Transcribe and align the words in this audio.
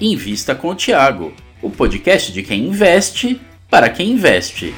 Invista 0.00 0.54
com 0.54 0.68
o 0.68 0.74
Tiago, 0.76 1.32
o 1.60 1.68
podcast 1.68 2.32
de 2.32 2.44
quem 2.44 2.68
investe 2.68 3.40
para 3.68 3.90
quem 3.90 4.12
investe. 4.12 4.72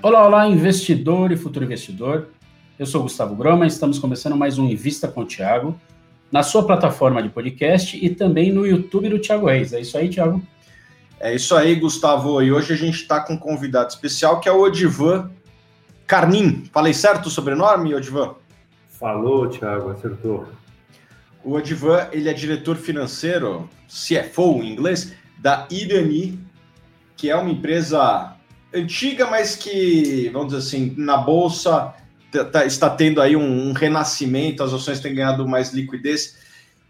Olá, 0.00 0.24
olá, 0.24 0.46
investidor 0.46 1.32
e 1.32 1.36
futuro 1.36 1.64
investidor. 1.64 2.28
Eu 2.78 2.86
sou 2.86 3.02
Gustavo 3.02 3.34
Groma 3.34 3.64
e 3.64 3.68
estamos 3.68 3.98
começando 3.98 4.36
mais 4.36 4.56
um 4.56 4.68
Invista 4.68 5.08
com 5.08 5.22
o 5.22 5.26
Tiago, 5.26 5.76
na 6.30 6.44
sua 6.44 6.64
plataforma 6.64 7.20
de 7.20 7.28
podcast 7.28 7.98
e 8.00 8.08
também 8.08 8.52
no 8.52 8.64
YouTube 8.64 9.08
do 9.08 9.18
Tiago 9.18 9.46
Reis. 9.46 9.72
É 9.72 9.80
isso 9.80 9.98
aí, 9.98 10.08
Tiago? 10.08 10.40
É 11.18 11.34
isso 11.34 11.56
aí, 11.56 11.74
Gustavo. 11.74 12.40
E 12.40 12.52
hoje 12.52 12.72
a 12.72 12.76
gente 12.76 13.02
está 13.02 13.18
com 13.18 13.32
um 13.32 13.36
convidado 13.36 13.88
especial 13.88 14.38
que 14.38 14.48
é 14.48 14.52
o 14.52 14.62
Odivan 14.62 15.28
Carnim. 16.08 16.64
Falei 16.72 16.94
certo 16.94 17.26
o 17.26 17.30
sobrenome, 17.30 17.94
Odivan? 17.94 18.34
Falou, 18.88 19.46
Thiago, 19.46 19.90
acertou. 19.90 20.48
O 21.44 21.52
Odivan, 21.52 22.08
ele 22.10 22.30
é 22.30 22.32
diretor 22.32 22.76
financeiro, 22.76 23.68
CFO 23.86 24.62
em 24.62 24.72
inglês, 24.72 25.12
da 25.38 25.68
Irani, 25.70 26.40
que 27.14 27.28
é 27.28 27.36
uma 27.36 27.50
empresa 27.50 28.34
antiga, 28.74 29.26
mas 29.26 29.54
que, 29.54 30.30
vamos 30.32 30.48
dizer 30.48 30.66
assim, 30.66 30.94
na 30.96 31.18
bolsa 31.18 31.94
tá, 32.50 32.64
está 32.64 32.88
tendo 32.88 33.20
aí 33.20 33.36
um, 33.36 33.68
um 33.68 33.72
renascimento, 33.72 34.62
as 34.62 34.72
ações 34.72 35.00
têm 35.00 35.14
ganhado 35.14 35.46
mais 35.46 35.72
liquidez. 35.74 36.38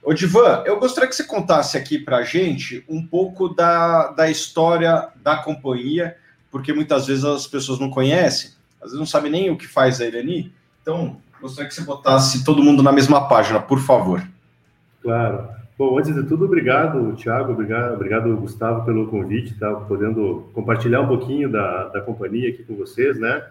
Odivan, 0.01 0.63
eu 0.65 0.79
gostaria 0.79 1.09
que 1.09 1.17
você 1.17 1.25
contasse 1.25 1.77
aqui 1.77 1.99
para 1.99 2.19
a 2.19 2.23
gente 2.23 2.85
um 2.89 3.05
pouco 3.05 3.49
da, 3.49 4.13
da 4.13 4.31
história 4.31 5.09
da 5.17 5.39
companhia, 5.39 6.17
porque 6.53 6.73
muitas 6.73 7.09
vezes 7.09 7.25
as 7.25 7.49
pessoas 7.49 7.81
não 7.81 7.91
conhecem, 7.91 8.53
às 8.81 8.87
vezes 8.87 8.99
não 8.99 9.07
sabem 9.07 9.31
nem 9.31 9.51
o 9.51 9.57
que 9.57 9.67
faz 9.67 10.01
a 10.01 10.07
Irani. 10.07 10.53
Então, 10.83 11.17
gostaria 11.41 11.69
que 11.69 11.75
você 11.75 11.83
botasse 11.83 12.45
todo 12.45 12.63
mundo 12.63 12.83
na 12.83 12.93
mesma 12.93 13.29
página, 13.29 13.61
por 13.61 13.81
favor. 13.81 14.23
Claro. 15.03 15.49
Bom, 15.79 15.97
antes 15.97 16.13
de 16.13 16.25
tudo, 16.25 16.45
obrigado, 16.45 17.15
Thiago, 17.15 17.53
obrigado, 17.53 17.95
obrigado 17.95 18.37
Gustavo, 18.37 18.85
pelo 18.85 19.07
convite, 19.07 19.55
tá 19.55 19.73
podendo 19.75 20.51
compartilhar 20.53 21.03
um 21.03 21.07
pouquinho 21.07 21.49
da, 21.49 21.85
da 21.85 22.01
companhia 22.01 22.49
aqui 22.49 22.65
com 22.65 22.75
vocês, 22.75 23.17
né? 23.17 23.47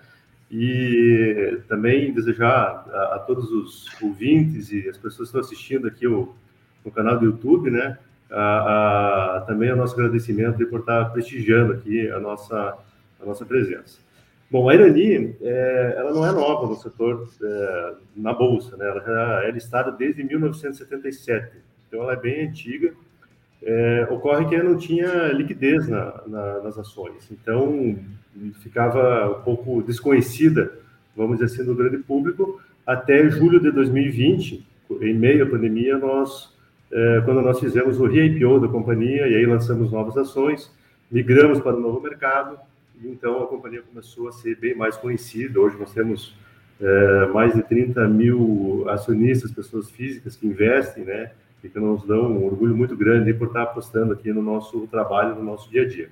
E 0.51 1.57
também 1.69 2.13
desejar 2.13 2.85
a, 2.91 3.15
a 3.15 3.19
todos 3.19 3.49
os 3.49 3.85
ouvintes 4.01 4.73
e 4.73 4.89
as 4.89 4.97
pessoas 4.97 5.17
que 5.17 5.37
estão 5.37 5.39
assistindo 5.39 5.87
aqui 5.87 6.05
o, 6.05 6.35
no 6.83 6.91
canal 6.91 7.17
do 7.17 7.25
YouTube, 7.25 7.71
né? 7.71 7.97
A, 8.29 9.37
a, 9.37 9.41
também 9.47 9.71
o 9.71 9.77
nosso 9.77 9.93
agradecimento 9.93 10.65
por 10.67 10.81
estar 10.81 11.05
prestigiando 11.13 11.71
aqui 11.71 12.11
a 12.11 12.19
nossa, 12.19 12.77
a 13.21 13.25
nossa 13.25 13.45
presença. 13.45 13.99
Bom, 14.49 14.69
a 14.69 14.75
Irani, 14.75 15.35
é, 15.41 15.95
ela 15.97 16.13
não 16.13 16.25
é 16.25 16.31
nova 16.31 16.67
no 16.67 16.75
setor, 16.75 17.27
é, 17.43 17.93
na 18.15 18.33
Bolsa, 18.33 18.77
né? 18.77 18.87
Ela 18.87 19.43
é 19.43 19.51
listada 19.51 19.91
desde 19.91 20.23
1977 20.23 21.67
então 21.87 22.03
ela 22.03 22.13
é 22.13 22.15
bem 22.17 22.47
antiga. 22.47 22.93
É, 23.63 24.07
ocorre 24.11 24.45
que 24.45 24.57
não 24.61 24.77
tinha 24.77 25.31
liquidez 25.33 25.87
na, 25.87 26.21
na, 26.27 26.61
nas 26.61 26.77
ações, 26.77 27.27
então 27.31 27.97
ficava 28.61 29.39
um 29.39 29.41
pouco 29.41 29.81
desconhecida, 29.81 30.71
vamos 31.15 31.39
dizer 31.39 31.51
assim, 31.51 31.67
no 31.67 31.75
grande 31.75 31.97
público, 31.97 32.61
até 32.85 33.27
julho 33.31 33.59
de 33.59 33.71
2020, 33.71 34.63
em 35.01 35.13
meio 35.15 35.43
à 35.43 35.49
pandemia, 35.49 35.97
nós, 35.97 36.53
é, 36.91 37.21
quando 37.25 37.41
nós 37.41 37.59
fizemos 37.59 37.99
o 37.99 38.05
re-IPO 38.05 38.59
da 38.59 38.67
companhia, 38.67 39.27
e 39.27 39.35
aí 39.35 39.45
lançamos 39.47 39.91
novas 39.91 40.15
ações, 40.15 40.71
migramos 41.11 41.59
para 41.59 41.75
o 41.75 41.79
novo 41.79 41.99
mercado, 41.99 42.59
e 43.01 43.07
então 43.07 43.43
a 43.43 43.47
companhia 43.47 43.81
começou 43.81 44.27
a 44.27 44.31
ser 44.31 44.55
bem 44.55 44.75
mais 44.75 44.97
conhecida. 44.97 45.59
Hoje 45.59 45.77
nós 45.77 45.93
temos 45.93 46.35
é, 46.81 47.25
mais 47.27 47.53
de 47.53 47.61
30 47.61 48.07
mil 48.07 48.85
acionistas, 48.89 49.51
pessoas 49.51 49.89
físicas 49.89 50.35
que 50.35 50.47
investem, 50.47 51.03
né? 51.03 51.31
e 51.63 51.69
que 51.69 51.79
nos 51.79 52.05
dão 52.05 52.31
um 52.31 52.45
orgulho 52.45 52.75
muito 52.75 52.95
grande 52.95 53.33
por 53.33 53.47
estar 53.47 53.63
apostando 53.63 54.13
aqui 54.13 54.31
no 54.31 54.41
nosso 54.41 54.87
trabalho, 54.87 55.35
no 55.35 55.43
nosso 55.43 55.69
dia 55.69 55.83
a 55.83 55.87
dia. 55.87 56.09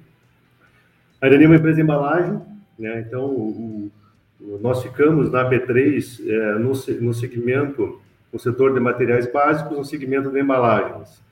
A 1.21 1.27
Irani 1.27 1.45
é 1.45 1.47
uma 1.47 1.55
empresa 1.55 1.75
de 1.75 1.81
embalagem, 1.81 2.41
né? 2.77 2.99
então 3.07 3.25
o, 3.25 3.91
o, 4.39 4.59
nós 4.59 4.81
ficamos 4.81 5.31
na 5.31 5.49
B3 5.49 6.27
é, 6.27 6.59
no, 6.59 6.71
no 7.01 7.13
segmento, 7.13 8.01
no 8.33 8.39
setor 8.39 8.73
de 8.73 8.79
materiais 8.79 9.31
básicos, 9.31 9.77
no 9.77 9.85
segmento 9.85 10.29
de 10.29 10.39
embalagens. 10.39 11.23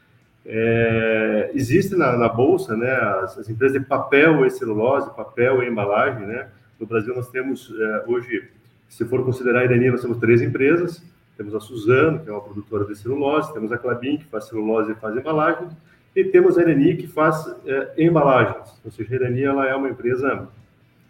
É, 0.45 1.51
existe 1.53 1.95
na, 1.95 2.17
na, 2.17 2.27
bolsa, 2.27 2.75
né, 2.75 2.91
as, 2.91 3.37
as, 3.37 3.49
empresas 3.49 3.79
de 3.79 3.87
papel 3.87 4.45
e 4.45 4.49
celulose, 4.49 5.09
papel 5.15 5.63
e 5.63 5.69
embalagem, 5.69 6.25
né? 6.27 6.47
No 6.79 6.85
Brasil 6.85 7.15
nós 7.15 7.29
temos 7.29 7.73
é, 7.79 8.03
hoje, 8.07 8.49
se 8.89 9.05
for 9.05 9.23
considerar 9.23 9.61
a 9.61 9.63
Irani, 9.63 9.89
nós 9.89 10.01
temos 10.01 10.17
três 10.17 10.41
empresas. 10.41 11.01
Temos 11.37 11.55
a 11.55 11.59
Suzano, 11.59 12.19
que 12.19 12.29
é 12.29 12.31
uma 12.31 12.41
produtora 12.41 12.85
de 12.85 12.95
celulose, 12.95 13.53
temos 13.53 13.71
a 13.71 13.77
Clabin, 13.77 14.17
que 14.17 14.25
faz 14.25 14.45
celulose 14.45 14.91
e 14.91 14.95
faz 14.95 15.17
embalagens, 15.17 15.73
e 16.15 16.23
temos 16.25 16.57
a 16.57 16.61
Irani, 16.61 16.95
que 16.95 17.07
faz 17.07 17.55
é, 17.65 17.93
embalagens. 17.97 18.79
Ou 18.85 18.91
seja, 18.91 19.13
a 19.13 19.15
Irani 19.15 19.43
ela 19.43 19.67
é 19.67 19.75
uma 19.75 19.89
empresa, 19.89 20.47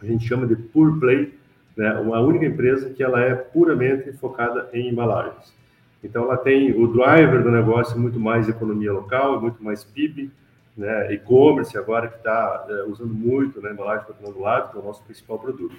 a 0.02 0.06
gente 0.06 0.26
chama 0.26 0.48
de 0.48 0.56
pure 0.56 0.98
play, 1.00 1.34
né? 1.76 1.94
uma 1.96 2.22
única 2.22 2.46
empresa 2.46 2.90
que 2.90 3.04
ela 3.04 3.20
é 3.20 3.36
puramente 3.36 4.14
focada 4.14 4.70
em 4.72 4.90
embalagens. 4.90 5.54
Então, 6.04 6.26
ela 6.26 6.38
tem 6.38 6.72
o 6.72 6.88
driver 6.88 7.42
do 7.42 7.52
negócio 7.52 7.98
muito 8.00 8.20
mais 8.20 8.50
economia 8.50 8.92
local, 8.92 9.40
muito 9.40 9.64
mais 9.64 9.84
PIB, 9.84 10.30
né? 10.76 11.14
e-commerce 11.14 11.78
agora 11.78 12.08
que 12.08 12.18
está 12.18 12.66
é, 12.68 12.84
usando 12.90 13.14
muito 13.14 13.62
né? 13.62 13.72
embalagem 13.72 14.06
para 14.06 14.16
todo 14.16 14.40
lado, 14.40 14.72
que 14.72 14.78
é 14.78 14.82
o 14.82 14.84
nosso 14.84 15.04
principal 15.04 15.40
produto. 15.40 15.76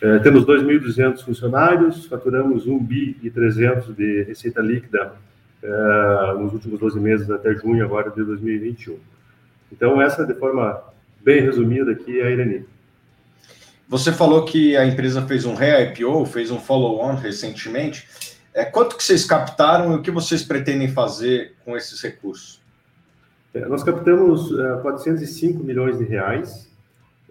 É, 0.00 0.18
temos 0.18 0.44
2.200 0.44 1.22
funcionários, 1.24 2.06
faturamos 2.06 2.66
1 2.66 2.78
bi 2.78 3.16
e 3.22 3.30
300 3.30 3.94
de 3.94 4.24
receita 4.24 4.60
líquida 4.60 5.12
é, 5.62 6.34
nos 6.38 6.52
últimos 6.52 6.80
12 6.80 6.98
meses 6.98 7.30
até 7.30 7.54
junho 7.54 7.84
agora 7.84 8.10
de 8.10 8.24
2021. 8.24 8.98
Então 9.70 10.02
essa 10.02 10.26
de 10.26 10.34
forma 10.34 10.82
bem 11.22 11.40
resumida 11.40 11.92
aqui 11.92 12.20
é 12.20 12.26
a 12.26 12.30
Irani. 12.30 12.64
Você 13.88 14.10
falou 14.10 14.44
que 14.44 14.76
a 14.76 14.84
empresa 14.84 15.22
fez 15.22 15.44
um 15.44 15.54
re-IPO, 15.54 16.26
fez 16.26 16.50
um 16.50 16.58
follow-on 16.58 17.14
recentemente. 17.14 18.08
É, 18.54 18.64
quanto 18.64 18.96
que 18.96 19.02
vocês 19.02 19.24
captaram 19.24 19.92
e 19.92 19.96
o 19.96 20.02
que 20.02 20.10
vocês 20.10 20.42
pretendem 20.42 20.88
fazer 20.88 21.54
com 21.64 21.76
esses 21.76 22.00
recursos? 22.02 22.60
É, 23.54 23.66
nós 23.66 23.82
captamos 23.82 24.50
405 24.82 25.60
é, 25.60 25.64
milhões 25.64 25.98
de 25.98 26.04
reais. 26.04 26.70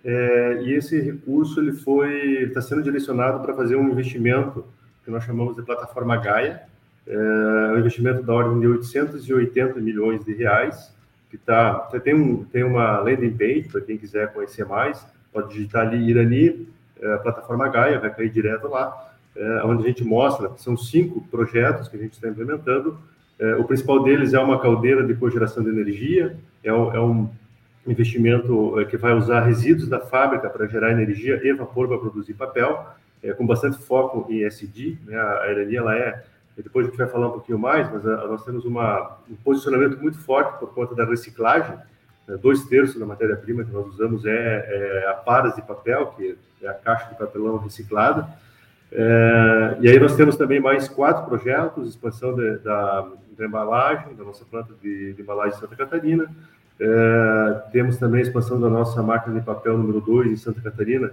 É, 0.04 0.64
e 0.64 0.74
esse 0.74 1.00
recurso 1.00 1.60
ele 1.60 1.74
foi 1.74 2.44
está 2.44 2.62
sendo 2.62 2.81
direcionado 2.81 3.40
para 3.40 3.54
fazer 3.54 3.76
um 3.76 3.88
investimento 3.90 4.66
que 5.06 5.12
nós 5.12 5.24
chamamos 5.24 5.56
de 5.56 5.62
plataforma 5.62 6.18
Gaia, 6.18 6.64
é 7.08 7.74
um 7.74 7.80
investimento 7.80 8.24
da 8.24 8.34
ordem 8.34 8.60
de 8.60 8.68
880 8.68 9.80
milhões 9.80 10.24
de 10.24 10.34
reais, 10.34 10.94
que 11.30 11.38
tá, 11.38 11.74
tem, 12.04 12.14
um, 12.14 12.44
tem 12.46 12.64
uma 12.64 13.00
landing 13.00 13.36
page 13.36 13.70
para 13.72 13.81
quem 13.81 13.98
quiser 13.98 14.31
conhecer 14.34 14.66
mais, 14.66 15.06
pode 15.34 15.54
digitar 15.54 15.88
ali 15.88 16.10
Irani, 16.10 16.68
é, 17.00 17.18
plataforma 17.18 17.68
Gaia, 17.70 18.00
vai 18.00 18.14
cair 18.14 18.30
direto 18.30 18.68
lá, 18.68 19.11
é, 19.36 19.62
onde 19.64 19.84
a 19.84 19.88
gente 19.88 20.03
mostra, 20.03 20.52
são 20.58 20.75
cinco 20.75 21.22
projetos 21.30 21.88
que 21.88 21.97
a 21.97 22.00
gente 22.00 22.14
está 22.14 22.28
implementando, 22.28 22.97
é, 23.40 23.56
o 23.56 23.64
principal 23.64 24.03
deles 24.03 24.34
é 24.34 24.40
uma 24.40 24.59
caldeira 24.59 25.03
de 25.03 25.16
cogeração 25.16 25.64
de 25.64 25.69
energia, 25.69 26.38
é 26.64 26.72
um, 26.72 26.94
é 26.94 27.00
um 27.02 27.30
investimento 27.88 28.80
é, 28.80 28.86
que 28.86 28.96
vai 28.97 29.14
usar 29.14 29.42
resíduos 29.42 29.90
da 29.90 30.00
fábrica 30.00 30.50
para 30.50 30.68
gerar 30.68 30.92
energia 30.92 31.42
e 31.44 31.52
vapor 31.52 31.88
para 31.88 31.97
produzir 31.97 32.36
papel, 32.36 32.86
é, 33.24 33.34
com 33.34 33.46
bastante 33.46 33.78
foco 33.78 34.31
em 34.31 34.44
SD. 34.44 34.97
Né? 35.06 35.19
A 35.19 35.52
Irani, 35.52 35.75
ela 35.75 35.96
é, 35.96 36.24
depois 36.58 36.86
a 36.86 36.90
gente 36.90 36.98
vai 36.98 37.08
falar 37.08 37.30
um 37.30 37.31
pouquinho 37.31 37.58
mais, 37.58 37.92
mas 37.92 38.06
a, 38.06 38.13
ah, 38.13 38.28
nós 38.28 38.46
temos 38.46 38.66
uma, 38.66 39.18
um 39.30 39.36
posicionamento 39.36 40.00
muito 40.00 40.19
forte 40.19 40.59
por 40.59 40.74
conta 40.74 40.94
da 40.94 41.06
reciclagem. 41.06 41.75
Né? 42.28 42.38
Dois 42.38 42.63
terços 42.66 43.00
da 43.00 43.06
matéria-prima 43.06 43.63
que 43.63 43.72
nós 43.72 43.88
usamos 43.88 44.25
é, 44.25 45.02
é 45.03 45.08
a 45.09 45.13
paras 45.13 45.56
de 45.56 45.63
papel, 45.63 46.13
que 46.16 46.38
é 46.62 46.68
a 46.68 46.74
caixa 46.75 47.10
de 47.10 47.16
papelão 47.16 47.57
reciclada. 47.57 48.28
É, 48.92 49.78
e 49.80 49.90
aí 49.90 50.00
nós 50.00 50.16
temos 50.16 50.36
também 50.36 50.60
mais 50.60 50.88
quatro 50.88 51.26
projetos, 51.26 51.88
expansão 51.88 52.36
de, 52.36 52.58
da, 52.58 53.08
da 53.38 53.46
embalagem, 53.46 54.14
da 54.16 54.24
nossa 54.24 54.44
planta 54.44 54.74
de, 54.82 55.14
de 55.14 55.22
embalagem 55.22 55.54
de 55.54 55.60
Santa 55.60 55.76
Catarina, 55.76 56.30
é, 56.84 57.62
temos 57.72 57.98
também 57.98 58.22
a 58.22 58.24
expansão 58.24 58.60
da 58.60 58.68
nossa 58.68 59.04
máquina 59.04 59.40
de 59.40 59.46
papel 59.46 59.78
número 59.78 60.02
2 60.02 60.32
em 60.32 60.36
Santa 60.36 60.60
Catarina, 60.62 61.12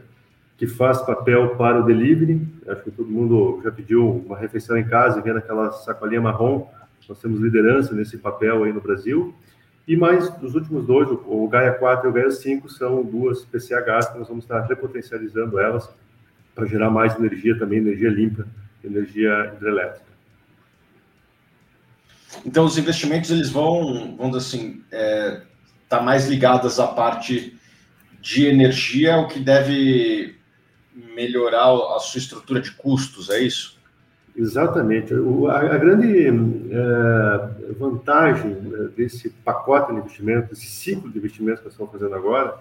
que 0.56 0.66
faz 0.66 1.02
papel 1.02 1.56
para 1.56 1.80
o 1.80 1.84
delivery. 1.84 2.40
Acho 2.66 2.82
que 2.84 2.90
todo 2.90 3.10
mundo 3.10 3.60
já 3.62 3.70
pediu 3.70 4.24
uma 4.26 4.36
refeição 4.36 4.78
em 4.78 4.84
casa 4.84 5.18
e 5.18 5.22
vendo 5.22 5.36
aquela 5.36 5.70
sacolinha 5.70 6.22
marrom. 6.22 6.66
Nós 7.06 7.20
temos 7.20 7.38
liderança 7.38 7.94
nesse 7.94 8.16
papel 8.16 8.64
aí 8.64 8.72
no 8.72 8.80
Brasil. 8.80 9.34
E 9.86 9.94
mais 9.94 10.30
dos 10.36 10.54
últimos 10.54 10.86
dois, 10.86 11.08
o 11.10 11.48
Gaia 11.48 11.72
4 11.72 12.08
e 12.08 12.10
o 12.10 12.12
Gaia 12.14 12.30
5, 12.30 12.68
são 12.70 13.02
duas 13.02 13.44
PCHs 13.44 14.08
que 14.08 14.18
nós 14.18 14.28
vamos 14.28 14.44
estar 14.44 14.60
repotencializando 14.62 15.58
elas 15.58 15.88
para 16.58 16.66
gerar 16.66 16.90
mais 16.90 17.14
energia 17.14 17.56
também, 17.56 17.78
energia 17.78 18.10
limpa, 18.10 18.44
energia 18.82 19.52
hidrelétrica. 19.54 20.08
Então, 22.44 22.64
os 22.64 22.76
investimentos 22.76 23.30
eles 23.30 23.48
vão, 23.48 24.16
vamos 24.16 24.36
dizer 24.36 24.56
assim, 24.58 24.82
é, 24.90 25.42
está 25.84 26.02
mais 26.02 26.28
ligadas 26.28 26.80
à 26.80 26.88
parte 26.88 27.56
de 28.20 28.46
energia, 28.46 29.18
o 29.18 29.28
que 29.28 29.38
deve 29.38 30.36
melhorar 31.14 31.72
a 31.94 32.00
sua 32.00 32.18
estrutura 32.18 32.60
de 32.60 32.72
custos, 32.72 33.30
é 33.30 33.38
isso? 33.38 33.78
Exatamente. 34.36 35.14
O, 35.14 35.46
a, 35.46 35.60
a, 35.60 35.78
grande 35.78 36.26
é, 36.26 37.72
vantagem 37.78 38.50
né, 38.50 38.88
desse 38.96 39.30
pacote 39.30 39.92
de 39.92 39.98
investimento, 40.00 40.50
desse 40.50 40.66
ciclo 40.66 41.08
de 41.10 41.18
investimentos 41.18 41.60
que 41.60 41.66
nós 41.66 41.74
estamos 41.74 41.92
fazendo 41.92 42.14
agora, 42.16 42.56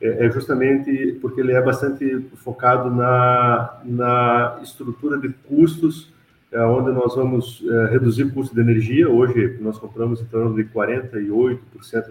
é, 0.00 0.26
é 0.26 0.30
justamente 0.30 1.18
porque 1.20 1.40
ele 1.40 1.52
é 1.52 1.60
bastante 1.60 2.26
focado 2.36 2.90
na, 2.90 3.80
na 3.84 4.58
estrutura 4.62 5.18
de 5.18 5.28
custos, 5.46 6.12
é, 6.50 6.60
onde 6.62 6.90
nós 6.90 7.14
vamos 7.14 7.62
é, 7.68 7.92
reduzir 7.92 8.24
o 8.24 8.32
custo 8.32 8.54
de 8.54 8.60
energia. 8.60 9.08
Hoje, 9.08 9.58
nós 9.60 9.78
compramos 9.78 10.20
em 10.20 10.24
torno 10.24 10.54
de 10.54 10.64
48% 10.64 11.58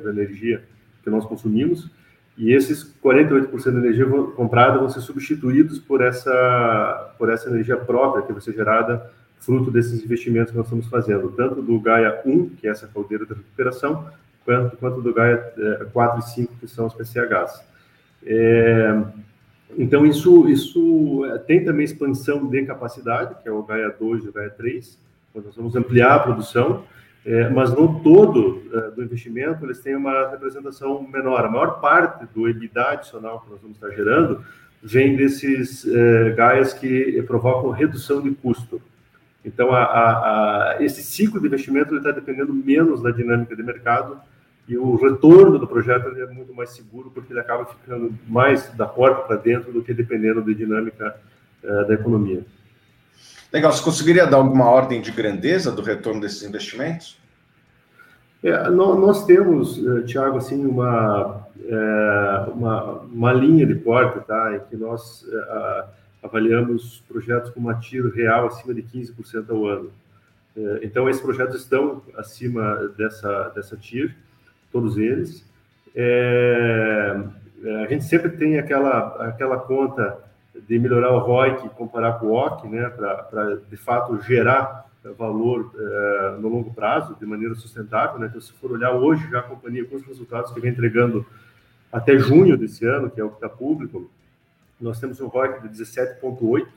da 0.03 0.12
energia 0.12 0.63
que 1.03 1.09
nós 1.09 1.25
consumimos, 1.25 1.89
e 2.38 2.53
esses 2.53 2.95
48% 3.03 3.63
de 3.63 3.77
energia 3.77 4.06
comprada 4.36 4.80
vão 4.80 4.89
ser 4.89 5.01
substituídos 5.01 5.77
por 5.77 6.01
essa, 6.01 7.13
por 7.18 7.30
essa 7.30 7.50
energia 7.50 7.75
própria 7.75 8.24
que 8.24 8.31
vai 8.31 8.41
ser 8.41 8.53
gerada 8.53 9.12
fruto 9.39 9.71
desses 9.71 10.03
investimentos 10.03 10.51
que 10.51 10.57
nós 10.57 10.65
estamos 10.65 10.88
fazendo, 10.88 11.30
tanto 11.31 11.62
do 11.62 11.80
Gaia 11.80 12.21
1, 12.25 12.50
que 12.50 12.68
é 12.68 12.71
essa 12.71 12.88
caldeira 12.88 13.25
de 13.25 13.33
recuperação, 13.33 14.07
quanto, 14.45 14.77
quanto 14.77 15.01
do 15.01 15.13
Gaia 15.13 15.38
4 15.91 16.19
e 16.19 16.21
5, 16.21 16.56
que 16.59 16.68
são 16.68 16.88
os 16.88 16.94
PCHs. 16.94 17.62
É, 18.25 19.04
então, 19.77 20.06
isso, 20.06 20.50
isso 20.50 21.25
é, 21.25 21.38
tem 21.38 21.63
também 21.63 21.86
expansão 21.86 22.48
de 22.48 22.66
capacidade, 22.66 23.36
que 23.42 23.48
é 23.48 23.51
o 23.51 23.63
Gaia 23.63 23.95
2 23.98 24.25
e 24.25 24.30
o 24.30 24.33
Gaia 24.33 24.50
3, 24.50 24.98
onde 25.33 25.45
nós 25.45 25.56
vamos 25.56 25.75
ampliar 25.75 26.16
a 26.16 26.19
produção, 26.19 26.83
é, 27.25 27.50
mas 27.50 27.71
no 27.71 28.00
todo 28.01 28.63
é, 28.74 28.92
do 28.92 29.04
investimento, 29.04 29.66
eles 29.66 29.80
têm 29.80 29.95
uma 29.95 30.30
representação 30.30 31.04
menor. 31.04 31.45
A 31.45 31.50
maior 31.50 31.80
parte 31.80 32.25
do 32.33 32.48
EBITDA 32.48 32.92
adicional 32.92 33.42
que 33.42 33.51
nós 33.51 33.62
vamos 33.62 33.77
estar 33.77 33.89
gerando 33.92 34.44
vem 34.81 35.15
desses 35.15 35.86
é, 35.86 36.31
gaias 36.31 36.74
que 36.74 37.22
provocam 37.24 37.69
redução 37.69 38.22
de 38.22 38.31
custo. 38.31 38.81
Então, 39.44 39.72
a, 39.72 39.83
a, 39.83 40.74
a, 40.77 40.83
esse 40.83 41.04
ciclo 41.04 41.39
de 41.39 41.48
investimento 41.48 41.95
está 41.95 42.12
dependendo 42.12 42.54
menos 42.54 43.01
da 43.01 43.12
dinâmica 43.12 43.56
de 43.56 43.63
mercado 43.63 44.19
e 44.69 44.77
o 44.77 44.95
retorno 44.98 45.57
do 45.57 45.68
projeto 45.68 46.16
é 46.16 46.27
muito 46.27 46.54
mais 46.54 46.69
seguro 46.69 47.10
porque 47.10 47.33
ele 47.33 47.39
acaba 47.39 47.66
ficando 47.66 48.13
mais 48.27 48.69
da 48.75 48.86
porta 48.86 49.24
para 49.24 49.36
dentro 49.36 49.74
do 49.74 49.81
que 49.81 49.95
dependendo 49.95 50.44
da 50.44 50.54
dinâmica 50.54 51.19
é, 51.63 51.83
da 51.86 51.95
economia. 51.95 52.45
Legal, 53.51 53.74
você 53.74 53.83
conseguiria 53.83 54.27
dar 54.27 54.38
alguma 54.38 54.69
ordem 54.69 55.01
de 55.01 55.12
grandeza 55.12 55.71
do 55.71 55.81
retorno 55.81 56.21
desses 56.21 56.44
investimentos? 56.44 57.18
É, 58.44 58.69
nós 58.69 59.25
temos, 59.25 59.83
eh, 59.86 60.04
Tiago, 60.04 60.38
assim, 60.38 60.66
uma, 60.66 61.48
é, 61.65 62.50
uma, 62.54 63.00
uma, 63.00 63.33
linha 63.33 63.65
de 63.65 63.75
porta, 63.75 64.22
tá, 64.22 64.56
em 64.56 64.60
que 64.69 64.77
nós 64.77 65.25
é, 65.30 65.86
avaliamos 66.24 67.04
projetos 67.10 67.50
com 67.50 67.60
uma 67.60 67.74
tiro 67.74 68.10
real 68.10 68.45
acima 68.45 68.74
de 68.74 68.83
15% 68.83 69.50
ao 69.50 69.65
ano. 69.65 69.92
Então, 70.81 71.10
esses 71.10 71.22
projetos 71.22 71.62
estão 71.62 72.01
acima 72.18 72.92
dessa, 72.98 73.50
dessa 73.56 73.77
TIR, 73.77 74.15
todos 74.71 74.98
eles. 74.98 75.45
É, 75.95 77.18
a 77.83 77.88
gente 77.88 78.06
sempre 78.06 78.30
tem 78.30 78.57
aquela, 78.57 79.27
aquela 79.27 79.57
conta 79.57 80.18
de 80.68 80.80
melhorar 80.80 81.12
o 81.12 81.19
ROIC 81.19 81.66
e 81.66 81.69
comparar 81.69 82.13
com 82.13 82.27
o 82.27 82.33
OC, 82.33 82.68
né, 82.68 82.89
para, 82.89 83.57
de 83.69 83.77
fato, 83.77 84.21
gerar 84.21 84.89
valor 85.18 85.71
é, 85.77 86.38
no 86.39 86.50
longo 86.50 86.74
prazo, 86.74 87.16
de 87.19 87.25
maneira 87.25 87.56
sustentável. 87.56 88.19
Né? 88.19 88.27
Então, 88.27 88.42
se 88.42 88.51
for 88.54 88.71
olhar 88.71 88.92
hoje 88.92 89.27
já 89.30 89.39
a 89.39 89.44
companhia 89.44 89.86
com 89.86 89.95
os 89.95 90.06
resultados 90.06 90.51
que 90.51 90.60
vem 90.60 90.72
entregando 90.72 91.25
até 91.92 92.18
junho 92.18 92.57
desse 92.57 92.86
ano, 92.86 93.10
que 93.10 93.19
é 93.19 93.24
o 93.24 93.30
que 93.30 93.36
está 93.36 93.50
público, 93.50 94.10
nós 94.80 95.00
temos 95.00 95.19
um 95.19 95.27
ROIC 95.27 95.62
de 95.68 95.69
17,8% 95.83 96.68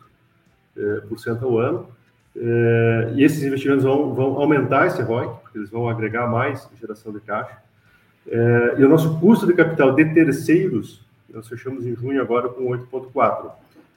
é, 0.76 1.44
ao 1.44 1.58
ano. 1.58 1.88
É, 2.34 3.12
e 3.14 3.22
esses 3.22 3.42
investimentos 3.42 3.84
vão, 3.84 4.14
vão 4.14 4.36
aumentar 4.38 4.86
esse 4.86 5.02
ROIC, 5.02 5.40
porque 5.42 5.58
eles 5.58 5.70
vão 5.70 5.88
agregar 5.88 6.26
mais 6.26 6.68
geração 6.80 7.12
de 7.12 7.20
caixa. 7.20 7.61
É, 8.26 8.74
e 8.78 8.84
o 8.84 8.88
nosso 8.88 9.18
custo 9.18 9.46
de 9.46 9.54
capital 9.54 9.94
de 9.94 10.04
terceiros, 10.06 11.04
nós 11.32 11.48
fechamos 11.48 11.86
em 11.86 11.94
junho 11.94 12.20
agora 12.20 12.48
com 12.48 12.64
8,4%. 12.64 13.50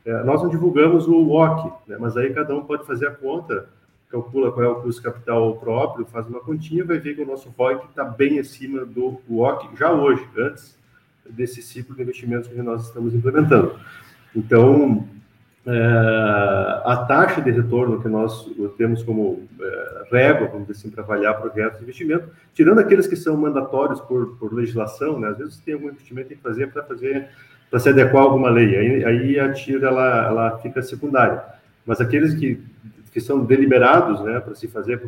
É, 0.06 0.24
nós 0.24 0.42
não 0.42 0.50
divulgamos 0.50 1.08
o 1.08 1.16
WOC, 1.16 1.74
né, 1.88 1.98
mas 2.00 2.16
aí 2.16 2.34
cada 2.34 2.56
um 2.56 2.64
pode 2.64 2.86
fazer 2.86 3.08
a 3.08 3.12
conta 3.12 3.68
calcula 4.16 4.52
qual 4.52 4.66
é 4.66 4.70
o 4.70 4.76
custo 4.76 5.02
capital 5.02 5.56
próprio, 5.58 6.06
faz 6.06 6.28
uma 6.28 6.40
continha, 6.40 6.86
vai 6.86 7.00
ver 7.00 7.16
que 7.16 7.22
o 7.22 7.26
nosso 7.26 7.50
ROIC 7.58 7.86
está 7.90 8.04
bem 8.04 8.40
acima 8.40 8.86
do 8.86 9.20
WOC 9.30 9.76
já 9.78 9.92
hoje, 9.92 10.26
antes 10.38 10.78
desse 11.30 11.62
ciclo 11.62 11.96
de 11.96 12.04
investimentos 12.04 12.48
que 12.48 12.62
nós 12.62 12.86
estamos 12.86 13.14
implementando. 13.14 13.78
Então, 14.36 15.08
a 15.68 17.06
taxa 17.08 17.42
de 17.42 17.50
retorno 17.50 18.02
que 18.02 18.08
nós 18.08 18.48
temos 18.78 19.02
como 19.02 19.48
é, 19.60 20.04
régua, 20.12 20.48
vamos 20.48 20.68
dizer 20.68 20.80
assim, 20.80 20.92
para 20.92 21.04
avaliar 21.04 21.42
projetos 21.42 21.80
de 21.80 21.84
investimento, 21.84 22.30
tirando 22.54 22.80
aqueles 22.80 23.08
que 23.08 23.16
são 23.16 23.36
mandatórios 23.36 24.00
por, 24.02 24.38
por 24.38 24.54
legislação, 24.54 25.20
né, 25.20 25.30
às 25.30 25.38
vezes 25.38 25.58
tem 25.58 25.74
algum 25.74 25.90
investimento 25.90 26.30
que 26.30 26.36
fazer 26.36 26.72
para 26.72 26.84
fazer 26.84 27.30
para 27.70 27.80
se 27.80 27.90
adequar 27.90 28.22
a 28.22 28.26
alguma 28.26 28.50
lei, 28.50 28.78
aí, 28.78 29.04
aí 29.04 29.40
a 29.40 29.52
tira 29.52 29.88
ela, 29.88 30.28
ela 30.28 30.58
fica 30.60 30.84
secundária. 30.84 31.44
Mas 31.86 32.00
aqueles 32.00 32.36
que 32.36 32.64
que 33.16 33.22
são 33.22 33.46
deliberados 33.46 34.20
né, 34.20 34.42
para 34.42 34.54
se 34.56 34.68
fazer 34.68 35.00